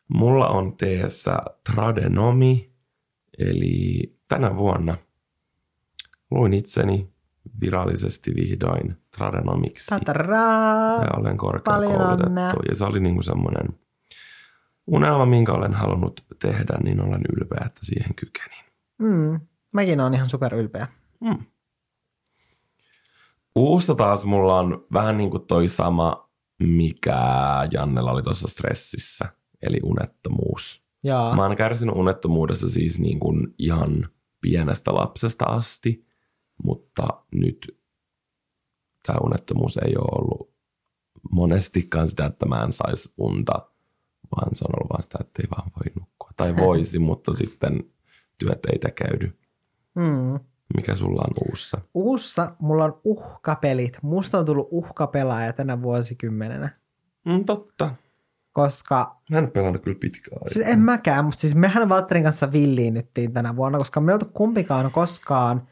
[0.09, 1.37] Mulla on teessä
[1.73, 2.73] Tradenomi,
[3.39, 4.97] eli tänä vuonna
[6.31, 7.13] luin itseni
[7.61, 9.91] virallisesti vihdoin Tradenomiksi.
[9.91, 11.03] Tataraa!
[11.03, 12.61] Ja olen korkeakoulutettu.
[12.69, 13.79] Ja se oli niinku semmoinen
[14.87, 18.65] unelma, minkä olen halunnut tehdä, niin olen ylpeä, että siihen kykenin.
[18.99, 19.41] Mm.
[19.73, 20.87] Mäkin on ihan super ylpeä.
[21.21, 21.39] Mm.
[23.55, 27.19] Uusta taas mulla on vähän niin kuin toi sama, mikä
[27.73, 29.29] Jannella oli tuossa stressissä,
[29.63, 30.83] eli unettomuus.
[31.05, 31.37] Jaa.
[31.37, 34.09] Mä oon kärsinyt unettomuudessa siis niin kuin ihan
[34.41, 36.07] pienestä lapsesta asti,
[36.65, 37.79] mutta nyt
[39.07, 40.51] tämä unettomuus ei ole ollut
[41.31, 43.53] monestikaan sitä, että mä en saisi unta,
[44.37, 46.31] vaan se on ollut vaan sitä, että ei vaan voi nukkua.
[46.37, 47.85] Tai voisi, mutta sitten
[48.39, 49.39] työt ei tekeydy.
[49.95, 50.41] Mm.
[50.77, 51.81] Mikä sulla on uussa?
[51.95, 53.99] Uussa mulla on uhkapelit.
[54.03, 56.71] Musta on tullut uhkapelaaja tänä vuosikymmenenä,
[57.25, 57.95] Mm, totta.
[58.53, 60.49] koska Mä en pelannut kyllä pitkään aikaa.
[60.49, 64.31] Siis en mäkään, mutta siis mehän Valtterin kanssa villiinnyttiin tänä vuonna, koska me ei oltu
[64.33, 65.69] kumpikaan koskaan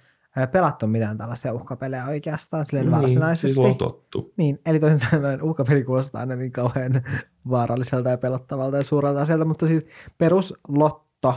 [0.52, 3.54] pelattu mitään tällaisia uhkapelejä oikeastaan silleen niin, varsinaisesti.
[3.54, 4.32] siis on tottu.
[4.36, 7.02] Niin, eli toisin sanoen uhkapeli kuulostaa aina niin kauhean
[7.50, 9.86] vaaralliselta ja pelottavalta ja suurelta asialta, mutta siis
[10.18, 11.34] peruslotto,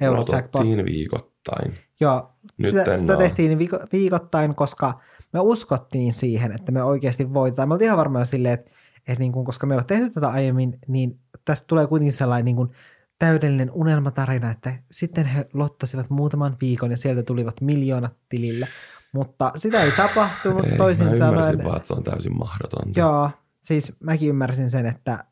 [0.00, 1.74] Eurojackpot, Odotettiin viikoittain.
[2.00, 5.00] joo, Nyt sitä, sitä tehtiin viiko, viikoittain, koska
[5.32, 7.68] me uskottiin siihen, että me oikeasti voitetaan.
[7.68, 10.28] Me oltiin ihan varmaan silleen, että, että niin kuin, koska me ei ole tehty tätä
[10.28, 12.70] aiemmin, niin tästä tulee kuitenkin sellainen niin kuin
[13.18, 18.68] täydellinen unelmatarina, että sitten he lottasivat muutaman viikon ja sieltä tulivat miljoonat tilille.
[19.12, 21.32] Mutta sitä ei tapahtunut Ei, toisin mä sanoen.
[21.32, 23.00] ymmärsin vaan, että se on täysin mahdotonta.
[23.00, 23.30] Joo,
[23.62, 25.24] siis mäkin ymmärsin sen, että,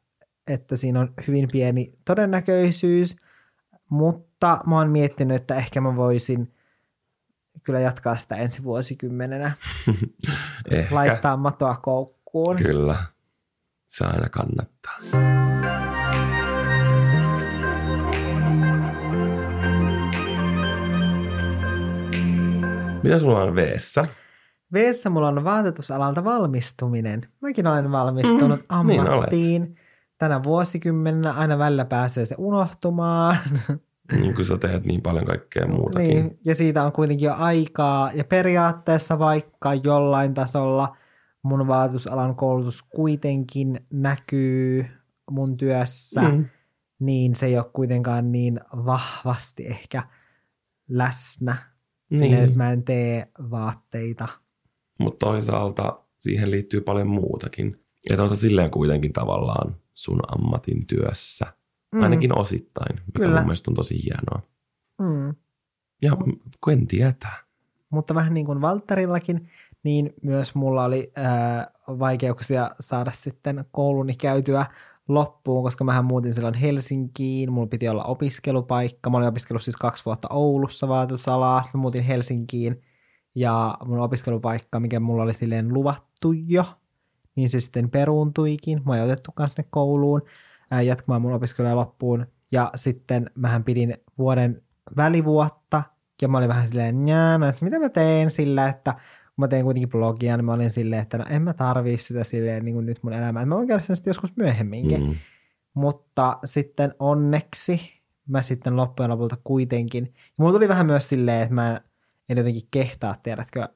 [0.47, 3.17] että siinä on hyvin pieni todennäköisyys,
[3.89, 6.53] mutta mä oon miettinyt, että ehkä mä voisin
[7.63, 9.53] kyllä jatkaa sitä ensi vuosikymmenenä,
[10.91, 12.57] laittaa matoa koukkuun.
[12.57, 13.05] Kyllä.
[13.89, 14.97] Se aina kannattaa.
[23.07, 24.05] Mitä sulla on veessä?
[24.73, 27.21] Veessä mulla on vaatetusalalta valmistuminen.
[27.41, 29.77] Mäkin olen valmistunut Mm, niin ammattiin.
[30.19, 33.37] Tänä vuosikymmenenä aina välillä pääsee se unohtumaan.
[34.13, 36.09] Niin kuin sä teet niin paljon kaikkea muutakin.
[36.09, 38.11] Niin, ja siitä on kuitenkin jo aikaa.
[38.15, 40.97] Ja periaatteessa vaikka jollain tasolla
[41.43, 44.87] mun vaatetusalan koulutus kuitenkin näkyy
[45.31, 46.45] mun työssä, Mm.
[46.99, 50.03] niin se ei ole kuitenkaan niin vahvasti ehkä
[50.89, 51.57] läsnä.
[52.11, 52.21] Niin.
[52.21, 52.35] Niin.
[52.35, 54.29] että mä en tee vaatteita.
[54.99, 57.81] Mutta toisaalta siihen liittyy paljon muutakin.
[58.19, 61.47] Oot sä silleen kuitenkin tavallaan sun ammatin työssä.
[61.95, 62.03] Mm.
[62.03, 63.37] Ainakin osittain, mikä Kyllä.
[63.37, 64.43] mun mielestä on tosi hienoa.
[64.99, 65.35] Mm.
[66.03, 66.17] Ja
[66.61, 67.37] kun tietää.
[67.91, 69.49] Mutta vähän niin kuin Valterillakin,
[69.83, 74.67] niin myös mulla oli ää, vaikeuksia saada sitten kouluni käytyä
[75.09, 80.05] loppuun, koska mähän muutin silloin Helsinkiin, mulla piti olla opiskelupaikka, mä olin opiskellut siis kaksi
[80.05, 82.81] vuotta Oulussa vaatetusalaa, sitten mä muutin Helsinkiin,
[83.35, 86.65] ja mun opiskelupaikka, mikä mulla oli silleen luvattu jo,
[87.37, 90.23] niin se sitten peruuntuikin, mä ei otettu sinne kouluun
[90.71, 94.63] ää, jatkamaan mun opiskeluja loppuun, ja sitten mähän pidin vuoden
[94.97, 95.83] välivuotta,
[96.23, 98.95] ja mä olin vähän silleen, njää, no, että mitä mä teen sillä, että
[99.37, 102.25] kun mä tein kuitenkin blogia, niin mä olin silleen, että no en mä tarvii sitä
[102.25, 103.49] silleen niin kuin nyt mun elämään.
[103.49, 105.07] Mä voin käydä sen sitten joskus myöhemminkin.
[105.07, 105.15] Mm.
[105.75, 107.81] Mutta sitten onneksi
[108.29, 110.05] mä sitten loppujen lopulta kuitenkin.
[110.15, 111.81] Ja mulla tuli vähän myös silleen, että mä
[112.29, 113.69] en jotenkin kehtaa, tiedätkö,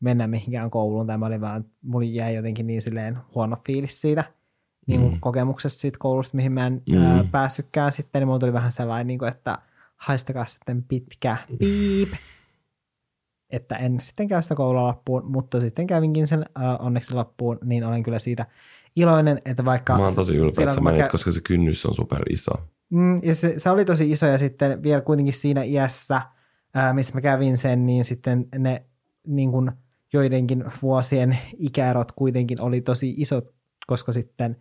[0.00, 1.06] mennä mihinkään kouluun.
[1.06, 4.24] Tai mä olin vaan, mulla jäi jotenkin niin silleen huono fiilis siitä
[4.86, 5.20] niin kuin Mm.
[5.20, 6.96] kokemuksesta siitä koulusta, mihin mä en Mm.
[6.96, 7.02] mm.
[7.02, 8.20] ää, päässytkään sitten.
[8.20, 9.58] Niin mulla tuli vähän sellainen, niin kuin, että
[9.96, 12.08] haistakaa sitten pitkä piip
[13.52, 18.02] että en sitten käy sitä koulua mutta sitten kävinkin sen äh, onneksi loppuun, niin olen
[18.02, 18.46] kyllä siitä
[18.96, 19.96] iloinen, että vaikka...
[19.96, 22.22] Mä oon tosi ylpeä, silloin, että sä kun menit, kä- koska se kynnys on super
[22.30, 22.52] iso.
[22.90, 26.22] Mm, ja se, se oli tosi iso ja sitten vielä kuitenkin siinä iässä,
[26.74, 28.82] ää, missä mä kävin sen, niin sitten ne
[29.26, 29.72] niin kuin
[30.12, 33.54] joidenkin vuosien ikäerot kuitenkin oli tosi isot,
[33.86, 34.56] koska sitten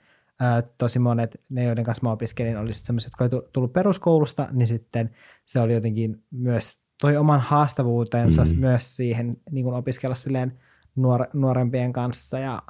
[0.77, 4.47] tosi monet, ne joiden kanssa mä opiskelin, oli sitten semmoiset, jotka oli tu- tullut peruskoulusta,
[4.51, 5.09] niin sitten
[5.45, 8.59] se oli jotenkin myös, toi oman haastavuutensa Mm.
[8.59, 10.59] myös siihen niin kuin opiskella silleen
[10.95, 12.61] nuor, nuorempien kanssa ja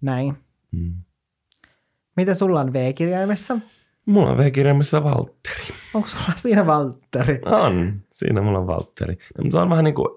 [0.00, 0.34] näin.
[0.72, 0.94] Mm.
[2.16, 3.58] Mitä sulla on V-kirjaimessa?
[4.06, 5.64] Mulla on V-kirjaimessa Valtteri.
[5.94, 7.40] Onko sulla siinä Valtteri?
[7.44, 9.18] On, siinä mulla on Valtteri.
[9.38, 10.08] No, se on vähän niin kuin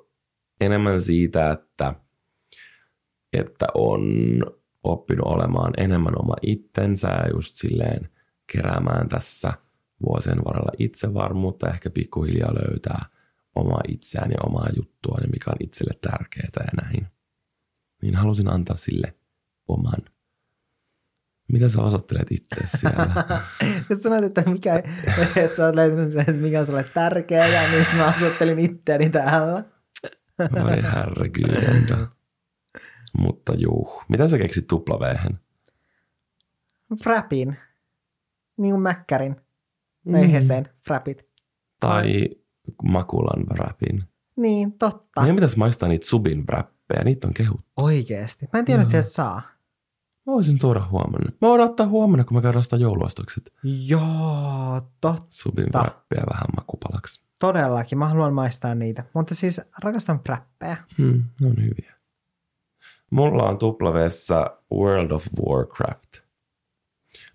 [0.61, 1.93] enemmän siitä, että,
[3.33, 4.01] että on
[4.83, 8.09] oppinut olemaan enemmän oma itsensä ja just silleen
[8.53, 9.53] keräämään tässä
[10.05, 13.05] vuosien varrella itsevarmuutta, ehkä pikkuhiljaa löytää
[13.57, 17.07] omaa itseään ja omaa juttua, ja mikä on itselle tärkeää ja näin.
[18.01, 19.13] Niin halusin antaa sille
[19.67, 20.01] oman.
[21.51, 23.23] Mitä sä osoittelet itse siellä?
[23.87, 24.75] Kun sanoit, että, mikä,
[25.35, 29.63] että sä oot löytänyt sen, että mikä on sulle tärkeää, niin mä osoittelin itseäni täällä.
[30.39, 32.07] Voi herregudenda.
[33.17, 35.39] Mutta juu, mitä sä keksit tuplavehen?
[37.03, 37.57] Frapin.
[38.57, 39.35] Niin kuin mäkkärin.
[40.11, 40.69] Tai hesen.
[40.87, 41.27] Frapit.
[41.79, 42.29] Tai
[42.83, 44.03] makulan wrapin.
[44.35, 45.21] Niin, totta.
[45.21, 47.61] Meidän pitäisi maistaa niitä subin wrappeja, niitä on kehut.
[47.77, 48.49] Oikeesti.
[48.53, 49.41] Mä en tiedä, että sieltä saa.
[50.25, 51.31] Mä voisin tuoda huomenna.
[51.41, 53.53] Mä voin ottaa huomenna, kun me käydään sitä jouluostokset.
[53.87, 55.25] Joo, totta.
[55.29, 57.21] Subin wrappia vähän makupalaksi.
[57.39, 57.97] Todellakin.
[57.97, 59.03] Mä haluan maistaa niitä.
[59.13, 60.77] Mutta siis rakastan frappeja.
[60.97, 61.93] Hmm, ne on hyviä.
[63.11, 66.27] Mulla on tuplaveessa World of Warcraft.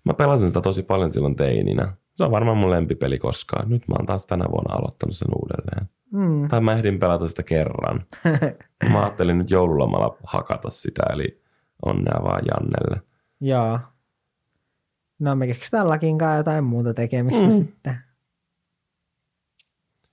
[0.03, 1.93] Mä pelasin sitä tosi paljon silloin teininä.
[2.15, 3.69] Se on varmaan mun lempipeli koskaan.
[3.69, 5.89] Nyt mä oon taas tänä vuonna aloittanut sen uudelleen.
[6.11, 6.47] Mm.
[6.47, 8.05] Tai mä ehdin pelata sitä kerran.
[8.91, 11.41] Mä ajattelin nyt joululomalla hakata sitä, eli
[11.85, 13.01] onnea vaan Jannelle.
[13.41, 13.79] Joo.
[15.19, 17.49] No me keksitään lakinkaan jotain muuta tekemistä Mm.
[17.51, 17.97] sitten.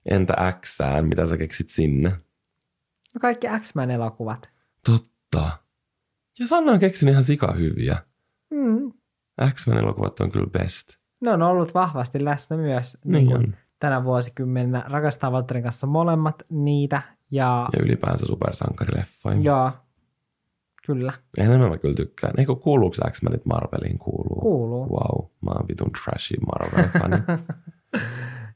[0.05, 0.33] Entä
[0.65, 2.09] Xään, mitä sä keksit sinne?
[3.13, 4.49] No kaikki X-Men elokuvat.
[4.85, 5.57] Totta.
[6.39, 7.97] Ja Sanna on keksinyt ihan sika hyviä.
[8.49, 8.91] Mm.
[9.53, 11.00] X-Men elokuvat on kyllä best.
[11.21, 14.83] Ne on ollut vahvasti läsnä myös Niin niin kuin tänä vuosikymmenenä.
[14.89, 17.01] Rakastaa Valtterin kanssa molemmat niitä.
[17.31, 19.37] Ja, Ja ylipäänsä supersankarileffoja.
[19.41, 19.71] joo,
[20.85, 22.33] kyllä, Enemmän mä kyllä tykkään.
[22.37, 23.99] Eikö kuuluuko X-Menit Marveliin?
[23.99, 24.41] Kuuluu.
[24.41, 24.89] kuuluu.
[24.89, 27.17] Wow, mä oon vitun trashy Marvel-fani.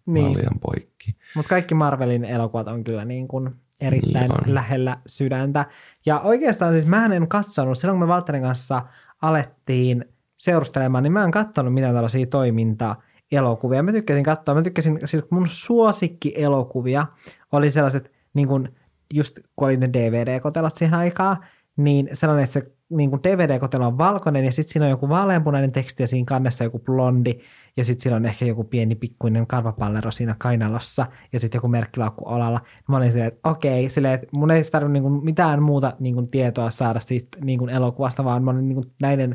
[0.06, 0.34] Mä Niin.
[0.38, 1.16] liian poikki.
[1.36, 3.50] Mutta kaikki Marvelin elokuvat on kyllä niin kuin
[3.82, 4.56] erittäin Niin on.
[4.56, 5.66] lähellä sydäntä.
[6.06, 8.82] Ja oikeastaan siis mä en katsonut, silloin kun me Valtterin kanssa
[9.22, 10.06] alettiin
[10.46, 13.84] seurustelemaan, niin mä en katsonut mitään tällaisia toiminta-elokuvia.
[13.84, 17.06] Mä tykkäsin katsoa, mä tykkäsin, siis mun suosikki-elokuvia
[17.52, 18.70] oli sellaiset, niin kuin
[19.14, 21.38] just kun oli ne DVD-kotelot siihen aikaan,
[21.78, 25.72] niin sellainen, että se niin kuin DVD-kotelo on valkoinen ja sitten siinä on joku vaaleanpunainen
[25.72, 27.40] teksti ja siinä kannessa joku blondi
[27.78, 32.24] ja sitten siinä on ehkä joku pieni pikkuinen karvapallero siinä kainalossa ja sitten joku merkkilaukku
[32.28, 32.62] olalla.
[32.88, 36.28] Mä olin silleen, että okei, silleen, että mun ei tarvitse niin mitään muuta niin kuin
[36.28, 39.34] tietoa saada siitä niin kuin elokuvasta, vaan mä olin niin kuin näiden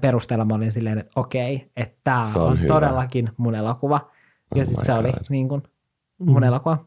[0.00, 2.68] perusteella mä olin silleen, että okei, että tämä on, on hyvä.
[2.68, 4.10] todellakin mun elokuva.
[4.54, 5.62] Ja Oh sitten se oli niin kuin
[6.18, 6.48] mun Mm.
[6.48, 6.86] elokuva.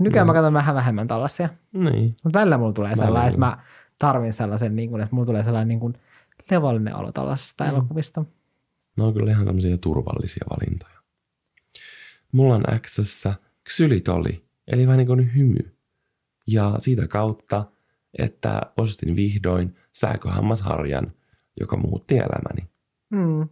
[0.00, 1.48] Nykyään mä katson vähän vähemmän tällaisia.
[1.72, 2.14] Niin.
[2.24, 3.48] Mutta välillä mulla tulee sellainen, Välillä.
[3.48, 3.64] että mä
[3.98, 5.94] tarvin sellaisen, niin kuin, että mulla tulee sellainen niin kuin
[6.50, 7.70] levollinen olo tällaisesta Mm.
[7.70, 8.24] elokuvista.
[8.96, 10.96] Ne on kyllä ihan tämmöisiä turvallisia valintoja.
[12.32, 15.76] Mulla on Xssä ksylitoli, eli vähän niin kuin hymy.
[16.46, 17.64] Ja siitä kautta,
[18.18, 21.12] että ostin vihdoin sähköhammasharjan,
[21.60, 22.68] joka muutti elämäni.
[23.10, 23.48] Mm.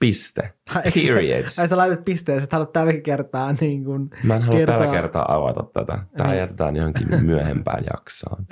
[0.00, 0.52] Piste.
[0.94, 1.44] Period.
[1.58, 4.92] Ai sä laitat pisteen, sä haluat tällä kertaa niin kuin, Mä en halua kertoa- tällä
[4.94, 5.98] kertaa avata tätä.
[6.16, 6.38] Tämä Niin.
[6.40, 8.46] jätetään johonkin myöhempään jaksoon.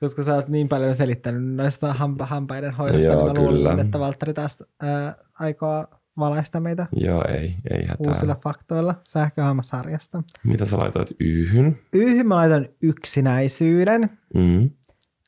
[0.00, 3.82] koska sä oot niin paljon selittänyt noista hampa, hampaiden hoidosta, Joo, niin mä luulen, kyllä.
[3.82, 5.86] että Valtteri taas ää, aikoo
[6.18, 7.96] valaista meitä Joo, ei, ei hätää.
[8.08, 10.22] uusilla faktoilla sähköhammasarjasta.
[10.44, 11.78] Mitä sä laitoit yhyn?
[11.92, 14.70] Yhden mä laitan yksinäisyyden, Mm.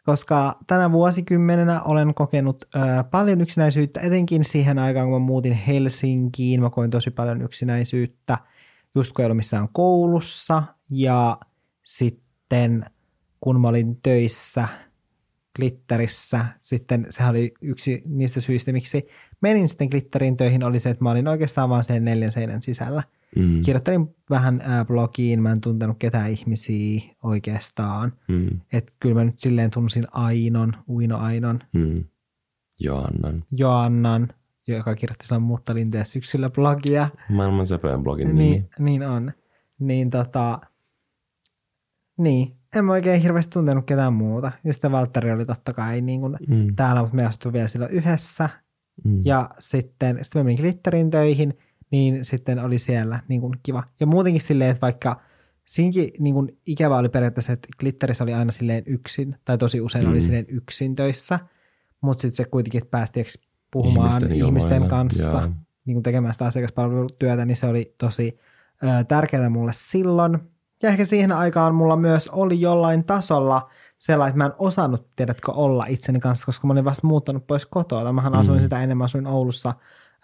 [0.03, 2.78] Koska tänä vuosikymmenenä olen kokenut ö,
[3.11, 6.61] paljon yksinäisyyttä, etenkin siihen aikaan, kun mä muutin Helsinkiin.
[6.61, 8.38] Mä koin tosi paljon yksinäisyyttä,
[8.94, 10.62] just kun ei ollut missään koulussa.
[10.90, 11.38] Ja
[11.82, 12.84] sitten
[13.40, 14.68] kun mä olin töissä
[15.57, 19.07] Glitterissä, sitten sehän oli yksi niistä syistä, miksi
[19.40, 23.03] menin sitten Glitterin töihin, oli se, että mä olin oikeastaan vaan sen neljän seinän sisällä.
[23.36, 23.61] Mm.
[23.62, 28.12] Kirjoittelin vähän ää, blogiin, mä en tuntenut ketään ihmisiä oikeastaan.
[28.28, 28.61] Mm.
[28.72, 32.05] Että kyllä mä nyt silleen tunsin Ainon, Uino Ainon, Mm.
[32.80, 33.44] Joannan.
[33.57, 34.28] Joannan,
[34.68, 37.09] joka kirjoitti silloin Muuttolinteen syksyllä blogia.
[37.28, 38.40] Maailman söpöön blogin nimi.
[38.40, 39.32] Niin, niin on.
[39.78, 40.61] Niin tota,
[42.18, 42.57] niin.
[42.77, 44.53] En mä oikein hirveästi tuntenut ketään muuta.
[44.64, 46.75] Ja sitten Valtteri oli totta kai niin kuin Mm.
[46.77, 48.49] täällä, mutta me astui vielä silloin yhdessä.
[49.05, 49.23] Mm.
[49.25, 51.59] Ja sitten, sitten mä menin glitterin töihin,
[51.91, 53.85] niin sitten oli siellä niin kuin kiva.
[54.01, 55.20] Ja muutenkin silleen, että vaikka
[55.64, 60.05] siinkin niin kuin ikävä oli periaatteessa, että glitterissä oli aina silleen yksin, tai tosi usein
[60.05, 60.11] mm.
[60.11, 61.39] oli silleen yksin töissä,
[62.01, 63.25] mutta sitten se kuitenkin päästi
[63.73, 65.51] puhumaan ihmisten, Ihmisten kanssa,
[65.85, 68.39] niin kuin tekemään sitä asiakaspalvelutyötä, niin se oli tosi
[68.83, 70.39] ö, tärkeää mulle silloin.
[70.83, 75.53] Ja ehkä siihen aikaan mulla myös oli jollain tasolla sellainen, että mä en osannut, tiedätkö,
[75.53, 78.12] olla itseni kanssa, koska mä olin vasta muuttanut pois kotoa.
[78.12, 78.62] Mähän asuin Mm.
[78.62, 79.74] sitä enemmän, asuin Oulussa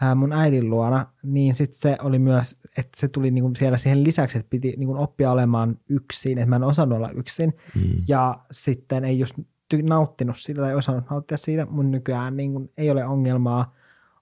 [0.00, 4.04] ää, mun äidin luona, niin sitten se oli myös, että se tuli niinku siellä siihen
[4.04, 7.54] lisäksi, että piti niinku oppia olemaan yksin, että mä en osannut olla yksin.
[7.74, 7.82] Mm.
[8.08, 9.34] Ja sitten ei just
[9.74, 11.66] ty- nauttinut siitä tai osannut nauttia siitä.
[11.70, 13.74] Mun nykyään niin kuin ei ole ongelmaa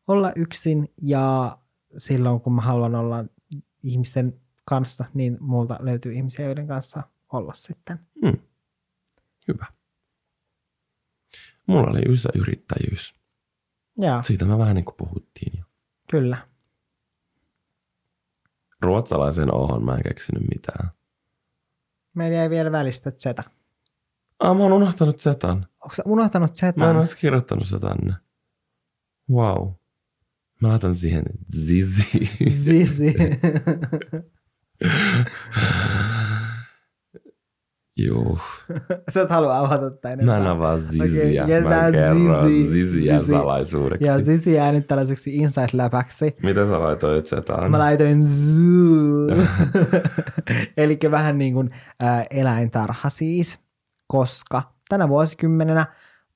[0.09, 1.59] olla yksin ja
[1.97, 3.25] silloin kun mä haluan olla
[3.83, 4.35] ihmisten
[4.67, 7.03] kanssa, niin multa löytyy ihmisiä, joiden kanssa
[7.33, 7.99] olla sitten.
[8.23, 8.39] Mm.
[9.49, 9.67] Hyvä.
[11.67, 13.15] Mulla oli ysä yrittäjyys.
[14.01, 15.65] Ja Siitä me vähän niin kuin puhuttiin jo.
[16.11, 16.49] kyllä.
[18.81, 20.91] Ruotsalaisen ohon mä en keksinyt mitään.
[22.15, 23.43] Meillä jäi vielä välistä Zeta.
[24.39, 25.67] Ah, mä oon unohtanut setan.
[25.85, 26.97] Onko unohtanut Mä en Zetan?
[26.97, 28.15] olisi kirjoittanut sitä tänne.
[29.31, 29.73] Wow.
[30.61, 31.25] Mä laitan siihen
[31.57, 32.27] zizi.
[32.51, 33.15] Zizi.
[37.99, 38.39] Juu.
[39.11, 40.37] sä et halua avata tätä enempää.
[40.39, 41.45] Mä en avaa ziziä.
[41.45, 42.71] Okei, mä en kerro zizi.
[42.71, 43.31] ziziä Zizi.
[43.31, 44.07] salaisuudeksi.
[44.09, 46.37] Ja Zizi jää nyt tällaiseksi inside-läpäksi.
[46.43, 47.71] Mitä sä laitoit setaan?
[47.71, 49.47] Mä laitoin zoo.
[50.77, 51.71] Eli vähän niin kuin
[52.03, 53.59] ä, eläintarha siis,
[54.07, 55.87] koska tänä vuosikymmenenä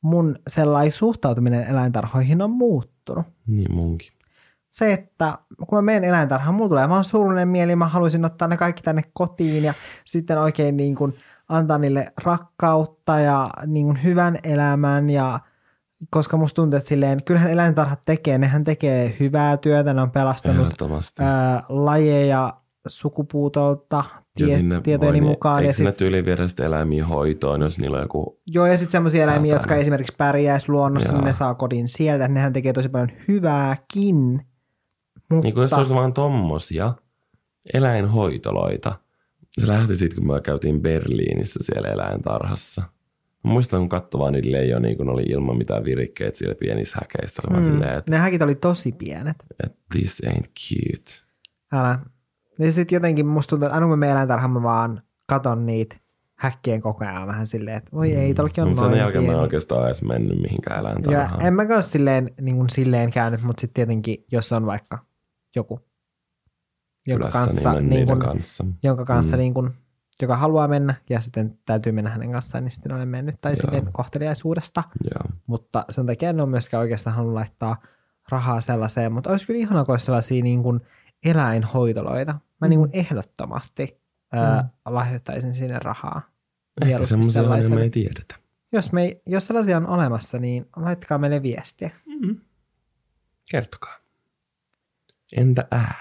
[0.02, 3.26] mun sellainen suhtautuminen eläintarhoihin on muuttunut.
[3.46, 4.12] Niin munkin.
[4.70, 8.56] Se, että kun mä menen eläintarhaan, mulla tulee vaan surullinen mieli, mä haluaisin ottaa ne
[8.56, 11.14] kaikki tänne kotiin ja sitten oikein niin kuin
[11.48, 15.40] antaa niille rakkautta ja niin kuin hyvän elämän ja
[16.10, 20.74] koska musta tuntuu, että silleen, kyllähän eläintarhat tekee, nehän tekee hyvää työtä, ne on pelastanut
[21.20, 22.52] ää, lajeja
[22.86, 24.04] sukupuutolta
[24.40, 25.58] ja tie, sinne tietojeni voi, mukaan.
[25.58, 28.40] Eikö Ja sinne tyyliin viedä sitten eläimiä hoitoon, jos niillä on joku...
[28.46, 32.28] joo, ja sitten semmoisia eläimiä, jotka esimerkiksi pärjäisi luonnossa, niin ne saa kodin sieltä.
[32.28, 34.49] Nehän tekee tosi paljon hyvääkin.
[35.30, 36.94] Mutta, Niin kuin jos olisi vaan tommosia
[37.74, 38.98] eläinhoitoloita.
[39.60, 42.82] Se lähti siitä, kun me käytiin Berliinissä siellä eläintarhassa.
[43.44, 47.42] Mä muistan, kun katsoi vaan niitä leijonia, kun oli ilman mitään virikkeitä siellä pienissä häkeissä.
[47.50, 47.62] Mm.
[47.62, 49.36] silleen, että, ne häkit oli tosi pienet.
[49.92, 51.12] this ain't cute.
[51.72, 51.98] Älä.
[52.58, 55.96] Ja sitten jotenkin musta tuntuu, että aina kun menen eläintarhaan, mä vaan katon niitä
[56.34, 59.26] häkkien koko ajan vähän silleen, että voi ei, tollekin on Mutta sen noin jälkeen mä
[59.26, 59.42] en pieni.
[59.42, 61.42] oikeastaan edes mennyt mihinkään Ja eläintarhaan.
[61.46, 64.98] en mä ole silleen, niin kuin silleen käynyt, mutta sitten tietenkin, jos on vaikka
[65.56, 65.80] joku,
[67.06, 68.64] jonka Kylässä kanssa, niin, niin kuin, kanssa.
[68.82, 69.40] jonka kanssa Mm.
[69.40, 69.70] niin kuin,
[70.22, 73.88] joka haluaa mennä ja sitten täytyy mennä hänen kanssaan, niin sitten olen mennyt tai silleen
[73.92, 74.82] kohteliaisuudesta.
[75.04, 75.38] Joo.
[75.46, 77.82] Mutta sen takia en ole myöskään oikeastaan halunnut laittaa
[78.28, 80.80] rahaa sellaiseen, mutta olisi kyllä ihana, kun olisi sellaisia niin kuin
[81.24, 82.34] eläinhoitoloita.
[82.60, 84.00] Mä niin kuin ehdottomasti
[84.32, 86.22] ää, lahjoittaisin sinne rahaa.
[86.80, 88.36] Ehkä semmoisia on, me ei tiedetä.
[88.72, 91.90] Jos, me ei, jos sellaisia on olemassa, niin laittakaa meille viestiä.
[93.50, 93.99] Kertokaa.
[95.36, 95.94] Entä ää?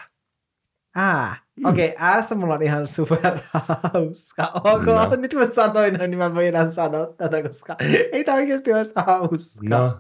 [0.96, 1.36] Ää.
[1.56, 1.66] Mm.
[1.66, 4.52] Okei, okay, äästä mulla on ihan super hauska.
[4.64, 5.16] Ok, No.
[5.18, 7.76] nyt mä sanoin, noin, niin mä voin enää sanoa tätä, koska
[8.12, 9.70] ei tämä oikeasti olisi hauska.
[9.70, 9.98] No,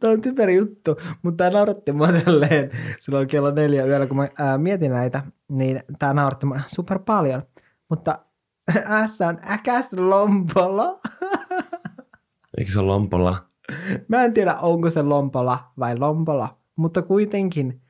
[0.00, 2.70] Tämä on typeri juttu, mutta tämä nauratti mua tälleen
[3.00, 7.42] silloin kello neljä yöllä, kun mä ää, mietin näitä, niin tämä nauratti mua super paljon.
[7.90, 8.18] Mutta
[8.84, 11.00] äässä on äkäs lompolo.
[12.58, 13.44] eikö se ole lompolla?
[14.08, 17.81] Mä en tiedä, onko se lompola vai lompola, mutta kuitenkin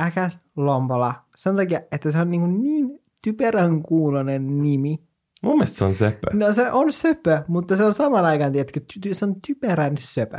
[0.00, 1.14] äkäs lompola.
[1.36, 5.08] Sen takia, että se on niin, niin typerän kuulonen nimi.
[5.42, 6.26] Mun mielestä se on sepä.
[6.32, 10.38] No se on söpö, mutta se on saman aikaan, tiedätkö, ty- se on typerän söpö.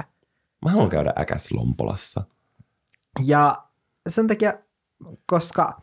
[0.65, 2.23] Mä haluan käydä äkäs lompolassa.
[3.25, 3.63] Ja
[4.09, 4.53] sen takia,
[5.25, 5.81] koska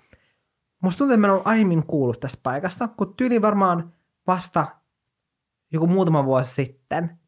[0.82, 3.92] musta tuntuu, että mä en ollut aiemmin kuullut tästä paikasta, kun tyyli varmaan
[4.26, 4.66] vasta
[5.72, 7.18] joku muutama vuosi sitten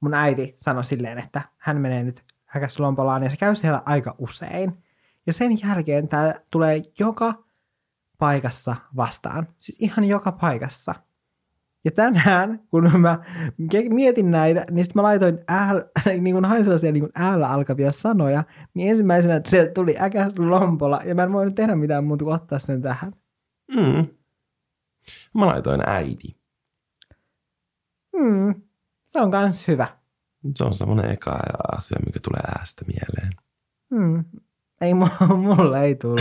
[0.00, 4.83] mun äiti sanoi silleen, että hän menee nyt häkäslompolaan ja se käy siellä aika usein.
[5.26, 7.44] Ja sen jälkeen tämä tulee joka
[8.18, 9.48] paikassa vastaan.
[9.58, 10.94] Siis ihan joka paikassa.
[11.84, 13.18] Ja tänään, kun mä
[13.90, 15.82] mietin näitä, niin sitten mä laitoin ääl,
[16.20, 18.44] niin kun hain sellaisia niin kun äällä alkavia sanoja,
[18.74, 22.58] niin ensimmäisenä sieltä tuli äkäs lompola, ja mä en voinut tehdä mitään muuta kuin ottaa
[22.58, 23.12] sen tähän.
[23.70, 24.06] Mm.
[25.34, 26.36] Mä laitoin äiti.
[28.18, 28.54] Hmm,
[29.06, 29.86] se on kans hyvä.
[30.56, 31.40] Se on semmoinen eka
[31.72, 33.32] asia, mikä tulee äästä mieleen.
[33.94, 34.24] Hmm.
[34.84, 36.20] Ei, mu- mulle ei tullut.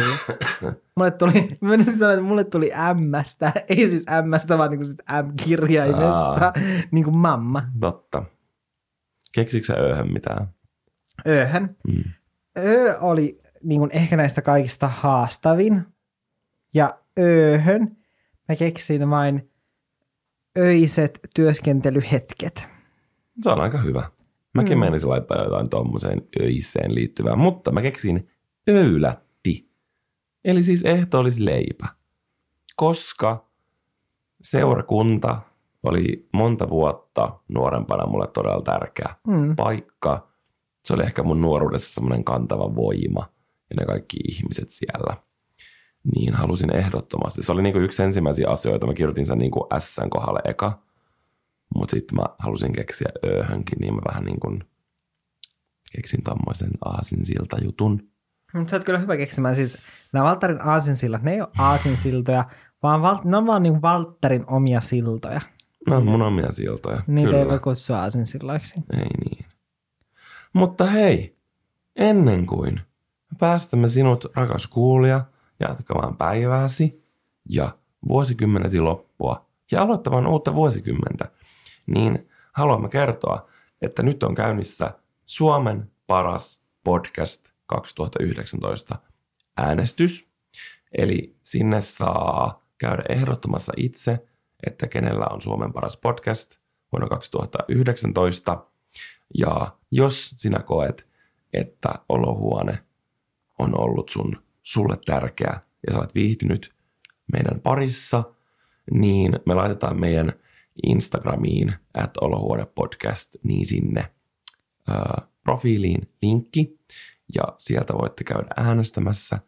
[0.98, 4.98] Mulle tuli, mä menisin sanoa, että mulle tuli M-stä, ei siis M-stä, vaan niinku sit
[5.24, 6.54] M-kirjaimesta,
[6.92, 7.64] niin kuin mamma.
[7.80, 8.24] Totta.
[9.36, 10.48] Keksikö sä ööhön mitään?
[11.28, 11.76] Ööhän.
[11.88, 12.04] Mm.
[12.58, 15.82] Ö oli niin kuin ehkä näistä kaikista haastavin.
[16.76, 17.98] Ja ööhön
[18.50, 19.50] mä keksin vain
[20.58, 22.68] öiset työskentelyhetket.
[23.42, 24.10] Se on aika hyvä.
[24.54, 24.80] Mäkin Mm.
[24.80, 28.30] menisin laittaa jotain tommoseen öiseen liittyvää, mutta mä keksin
[28.70, 29.70] öylätti.
[30.46, 31.88] Eli siis ehto olisi leipä.
[32.76, 33.46] Koska
[34.42, 35.42] seurakunta
[35.84, 39.56] oli monta vuotta nuorempana mulle todella tärkeä Mm.
[39.56, 40.28] paikka.
[40.86, 43.30] Se oli ehkä mun nuoruudessa semmoinen kantava voima
[43.70, 45.18] ja ne kaikki ihmiset siellä.
[46.16, 47.44] Niin halusin ehdottomasti.
[47.44, 48.88] Se oli niinku yksi ensimmäisiä asioita.
[48.88, 50.84] Mä kirjoitin sen niinku S kohdalle eka.
[51.76, 54.64] Mutta sitten mä halusin keksiä ööhönkin, niin mä vähän niin kuin
[55.96, 58.10] keksin tommoisen aasinsilta jutun.
[58.54, 59.56] Mutta sä oot kyllä hyvä keksimään.
[59.56, 59.78] Siis
[60.14, 62.46] nämä Valtterin aasinsillat, ne ei ole aasinsiltoja,
[62.84, 65.42] vaan Val- ne on vaan niin Valtterin omia siltoja.
[65.88, 67.02] No, mun omia siltoja.
[67.08, 67.44] Niitä Kyllä.
[67.44, 68.80] ei voi kutsua aasinsilloiksi.
[68.94, 69.46] Ei niin.
[70.54, 71.38] Mutta hei,
[71.96, 72.74] ennen kuin
[73.32, 75.26] me päästämme sinut, rakas kuulija,
[75.60, 77.04] jatkamaan päivääsi
[77.50, 77.78] ja
[78.08, 81.26] vuosikymmenesi loppua ja aloittamaan uutta vuosikymmentä,
[81.88, 83.48] niin haluamme kertoa,
[83.82, 84.92] että nyt on käynnissä
[85.26, 88.96] Suomen paras podcast 2019
[89.58, 90.28] äänestys.
[90.98, 94.28] Eli sinne saa käydä ehdottomassa itse,
[94.68, 96.58] että kenellä on Suomen paras podcast
[96.92, 98.66] vuonna 2019.
[99.38, 101.08] Ja jos sinä koet,
[101.54, 102.80] että olohuone
[103.60, 106.74] on ollut sun, sulle tärkeä ja sä olet viihtynyt
[107.34, 108.24] meidän parissa,
[108.92, 110.34] niin me laitetaan meidän
[110.84, 114.12] Instagramiin at olohuone podcast, niin sinne
[114.90, 114.94] ö,
[115.44, 116.80] profiiliin linkki
[117.36, 119.40] ja sieltä voitte käydä äänestämässä,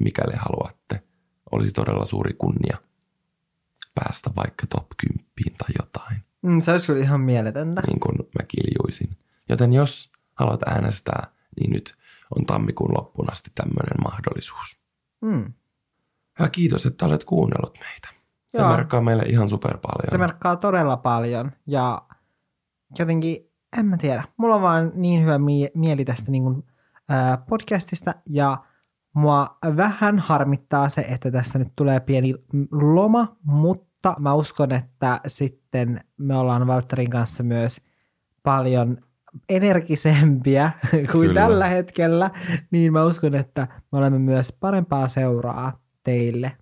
[0.00, 1.02] mikäli haluatte.
[1.52, 2.78] Olisi todella suuri kunnia
[3.94, 7.82] päästä vaikka top 10 tai jotain Mm, se olisi kyllä ihan mieletöntä.
[7.86, 9.10] niin kuin mä kiljuisin.
[9.48, 11.26] Joten jos haluat äänestää,
[11.60, 11.94] niin nyt
[12.36, 14.80] on tammikuun loppuun asti tämmöinen mahdollisuus.
[15.20, 15.52] Mm.
[16.38, 18.08] Ja kiitos, että olet kuunnellut meitä.
[18.48, 18.70] Se Joo.
[18.70, 20.10] merkkaa meille ihan super paljon.
[20.10, 22.02] Se merkkaa todella paljon ja
[22.98, 23.36] jotenkin,
[23.78, 26.64] en mä tiedä, mulla on vaan niin hyvä mie- mieli tästä niin kuin,
[27.48, 28.58] podcastista ja
[29.14, 32.34] mua vähän harmittaa se, että tästä nyt tulee pieni
[32.72, 37.80] loma, mutta mä uskon, että sitten me ollaan Valtterin kanssa myös
[38.42, 38.98] paljon
[39.48, 41.40] energisempiä kuin Kyllä.
[41.40, 42.30] tällä hetkellä,
[42.70, 46.56] niin mä uskon, että me olemme myös parempaa seuraa teille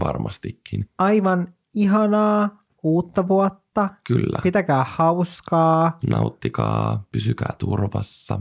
[0.00, 0.88] Varmastikin.
[0.98, 3.88] aivan ihanaa uutta vuotta.
[4.08, 4.38] Kyllä.
[4.42, 5.98] Pitäkää hauskaa.
[6.10, 8.40] Nauttikaa, pysykää turvassa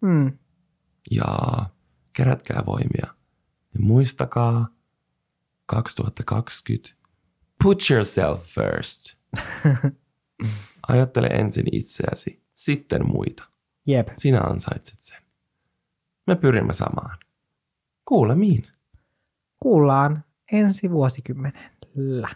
[0.00, 0.38] Mm.
[1.10, 1.26] ja
[2.12, 3.14] kerätkää voimia.
[3.74, 4.68] Ja muistakaa
[5.66, 6.88] 2020,
[7.62, 9.18] put yourself first.
[10.88, 13.44] Ajattele ensin itseäsi, sitten muita.
[13.86, 14.08] Jep.
[14.16, 15.22] Sinä ansaitset sen.
[16.26, 17.18] Me pyrimme samaan.
[18.04, 18.66] Kuulemiin.
[19.62, 22.28] Kuullaan ensi vuosikymmenellä.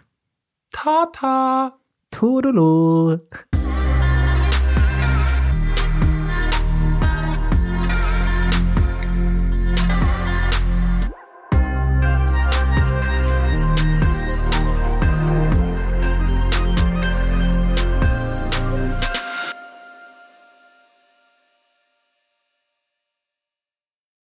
[0.83, 1.71] Ta-ta!
[2.19, 3.17] Toodaloo!